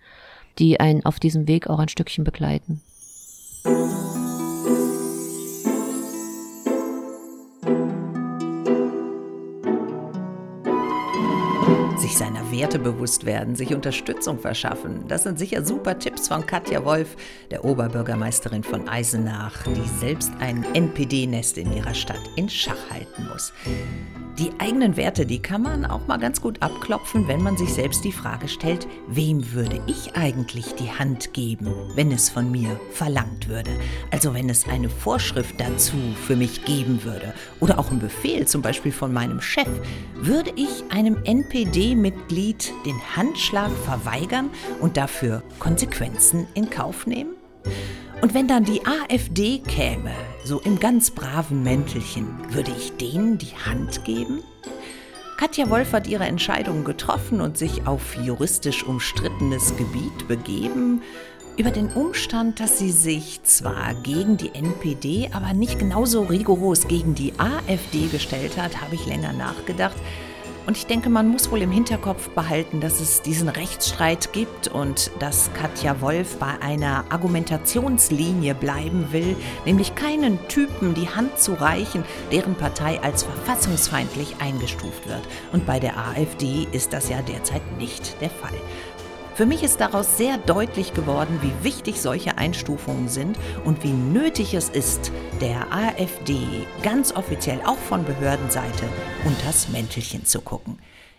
die 0.59 0.81
einen 0.81 1.05
auf 1.05 1.19
diesem 1.19 1.49
Weg 1.49 1.69
auch 1.69 1.79
ein 1.79 1.89
Stückchen 1.89 2.25
begleiten. 2.25 2.83
Werte 12.63 12.79
bewusst 12.79 13.27
werden, 13.27 13.57
sich 13.57 13.75
Unterstützung 13.75 14.39
verschaffen. 14.39 15.09
Das 15.09 15.25
sind 15.25 15.37
sicher 15.37 15.65
super 15.65 15.99
Tipps 15.99 16.29
von 16.29 16.47
Katja 16.47 16.85
Wolf, 16.85 17.17
der 17.51 17.65
Oberbürgermeisterin 17.65 18.63
von 18.63 18.89
Eisenach, 18.89 19.65
die 19.65 19.89
selbst 19.99 20.31
ein 20.39 20.65
NPD-Nest 20.73 21.59
in 21.59 21.73
ihrer 21.73 21.93
Stadt 21.93 22.21
in 22.37 22.49
Schach 22.49 22.89
halten 22.89 23.27
muss. 23.33 23.53
Die 24.39 24.51
eigenen 24.61 24.97
Werte, 24.97 25.27
die 25.27 25.43
kann 25.43 25.63
man 25.63 25.85
auch 25.85 26.07
mal 26.07 26.19
ganz 26.19 26.41
gut 26.41 26.63
abklopfen, 26.63 27.27
wenn 27.27 27.43
man 27.43 27.57
sich 27.57 27.73
selbst 27.75 28.05
die 28.05 28.13
Frage 28.13 28.47
stellt, 28.47 28.87
wem 29.09 29.53
würde 29.53 29.81
ich 29.89 30.15
eigentlich 30.15 30.75
die 30.77 30.91
Hand 30.91 31.35
geben, 31.35 31.67
wenn 31.97 32.13
es 32.13 32.31
von 32.31 32.51
mir 32.51 32.81
verlangt 32.93 33.49
würde? 33.49 33.71
Also 34.13 34.35
wenn 34.35 34.49
es 34.49 34.69
eine 34.69 34.89
Vorschrift 34.89 35.61
dazu 35.61 35.97
für 36.27 36.37
mich 36.37 36.65
geben 36.65 37.03
würde 37.03 37.35
oder 37.59 37.79
auch 37.79 37.91
ein 37.91 37.99
Befehl 37.99 38.47
zum 38.47 38.63
Beispiel 38.63 38.93
von 38.93 39.13
meinem 39.13 39.41
Chef, 39.41 39.69
würde 40.15 40.53
ich 40.55 40.85
einem 40.91 41.19
NPD-Mitglied 41.25 42.52
den 42.85 43.01
Handschlag 43.17 43.71
verweigern 43.85 44.51
und 44.81 44.97
dafür 44.97 45.43
Konsequenzen 45.59 46.47
in 46.55 46.71
Kauf 46.71 47.07
nehmen? 47.07 47.35
Und 48.21 48.35
wenn 48.35 48.47
dann 48.47 48.65
die 48.65 48.83
AfD 48.87 49.59
käme, 49.59 50.13
so 50.45 50.61
im 50.61 50.79
ganz 50.79 51.11
braven 51.11 51.63
Mäntelchen, 51.63 52.29
würde 52.51 52.71
ich 52.77 52.93
denen 52.93 53.39
die 53.39 53.55
Hand 53.67 54.05
geben? 54.05 54.43
Katja 55.37 55.69
Wolf 55.71 55.93
hat 55.93 56.07
ihre 56.07 56.25
Entscheidung 56.25 56.85
getroffen 56.85 57.41
und 57.41 57.59
sich 57.59 57.85
auf 57.87 58.15
juristisch 58.15 58.85
umstrittenes 58.85 59.77
Gebiet 59.77 60.29
begeben. 60.29 61.03
Über 61.57 61.73
den 61.73 61.89
Umstand, 61.89 62.61
dass 62.61 62.79
sie 62.79 62.93
sich 62.93 63.43
zwar 63.43 63.95
gegen 63.95 64.37
die 64.37 64.55
NPD, 64.55 65.31
aber 65.33 65.53
nicht 65.53 65.81
genauso 65.81 66.23
rigoros 66.23 66.87
gegen 66.87 67.17
die 67.17 67.33
AfD 67.39 68.07
gestellt 68.07 68.57
hat, 68.57 68.81
habe 68.81 68.95
ich 68.95 69.05
länger 69.05 69.33
nachgedacht. 69.33 69.97
Und 70.67 70.77
ich 70.77 70.87
denke, 70.87 71.11
man 71.11 71.29
muss 71.29 71.51
wohl 71.51 71.63
im 71.63 71.73
Hinterkopf 71.73 72.29
behalten, 72.31 72.81
dass 72.81 73.01
es 73.01 73.23
diesen 73.23 73.49
Rechtsstreit 73.49 74.33
gibt 74.33 74.69
und 74.69 75.11
dass 75.19 75.51
Katja 75.55 76.01
Wolf 76.01 76.37
bei 76.37 76.55
einer 76.61 77.05
Argumentationslinie 77.11 78.55
bleiben 78.55 79.09
will, 79.11 79.37
nämlich 79.65 79.95
keinen 79.95 80.39
Typen 80.49 80.95
die 80.95 81.09
Hand 81.09 81.39
zu 81.39 81.55
reichen, 81.55 82.05
deren 82.31 82.55
Partei 82.55 83.01
als 83.03 83.25
verfassungsfeindlich 83.25 84.37
eingestuft 84.39 85.09
wird. 85.09 85.23
Und 85.53 85.67
bei 85.67 85.81
der 85.81 85.99
AfD 85.99 86.69
ist 86.71 86.93
das 86.93 87.09
ja 87.09 87.23
derzeit 87.23 87.63
nicht 87.79 88.21
der 88.21 88.31
Fall. 88.31 88.55
Für 89.35 89.47
mich 89.47 89.63
ist 89.63 89.81
daraus 89.81 90.19
sehr 90.19 90.37
deutlich 90.37 90.93
geworden, 90.93 91.41
wie 91.41 91.65
wichtig 91.65 92.01
solche 92.03 92.37
Einstufungen 92.37 93.09
sind 93.09 93.39
und 93.65 93.83
wie 93.83 93.93
nötig 93.93 94.53
es 94.53 94.69
ist, 94.69 95.11
der 95.41 95.73
AfD 95.73 96.39
ganz 96.83 97.13
offiziell 97.13 97.61
auch 97.65 97.79
von 97.79 98.05
Behördenseite 98.05 98.85
unters 99.25 99.71
Mäntelchen 99.71 100.27
zu 100.27 100.43
gucken. 100.43 100.79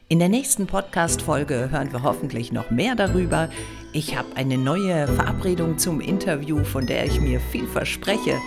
In 0.09 0.19
der 0.19 0.29
nächsten 0.29 0.67
Podcast-Folge 0.67 1.69
hören 1.71 1.91
wir 1.91 2.03
hoffentlich 2.03 2.51
noch 2.51 2.69
mehr 2.69 2.93
darüber. 2.93 3.49
Ich 3.93 4.15
habe 4.15 4.35
eine 4.35 4.59
neue 4.59 5.07
Verabredung 5.07 5.79
zum 5.79 5.99
Interview, 5.99 6.63
von 6.63 6.85
der 6.85 7.05
ich 7.05 7.19
mir 7.19 7.39
viel 7.39 7.65
verspreche. 7.65 8.37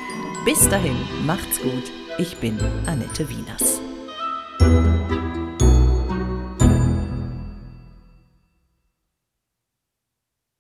Bis 0.44 0.68
dahin, 0.68 0.96
macht's 1.24 1.60
gut. 1.60 1.90
Ich 2.18 2.36
bin 2.36 2.56
Annette 2.86 3.28
Wieners. 3.28 3.80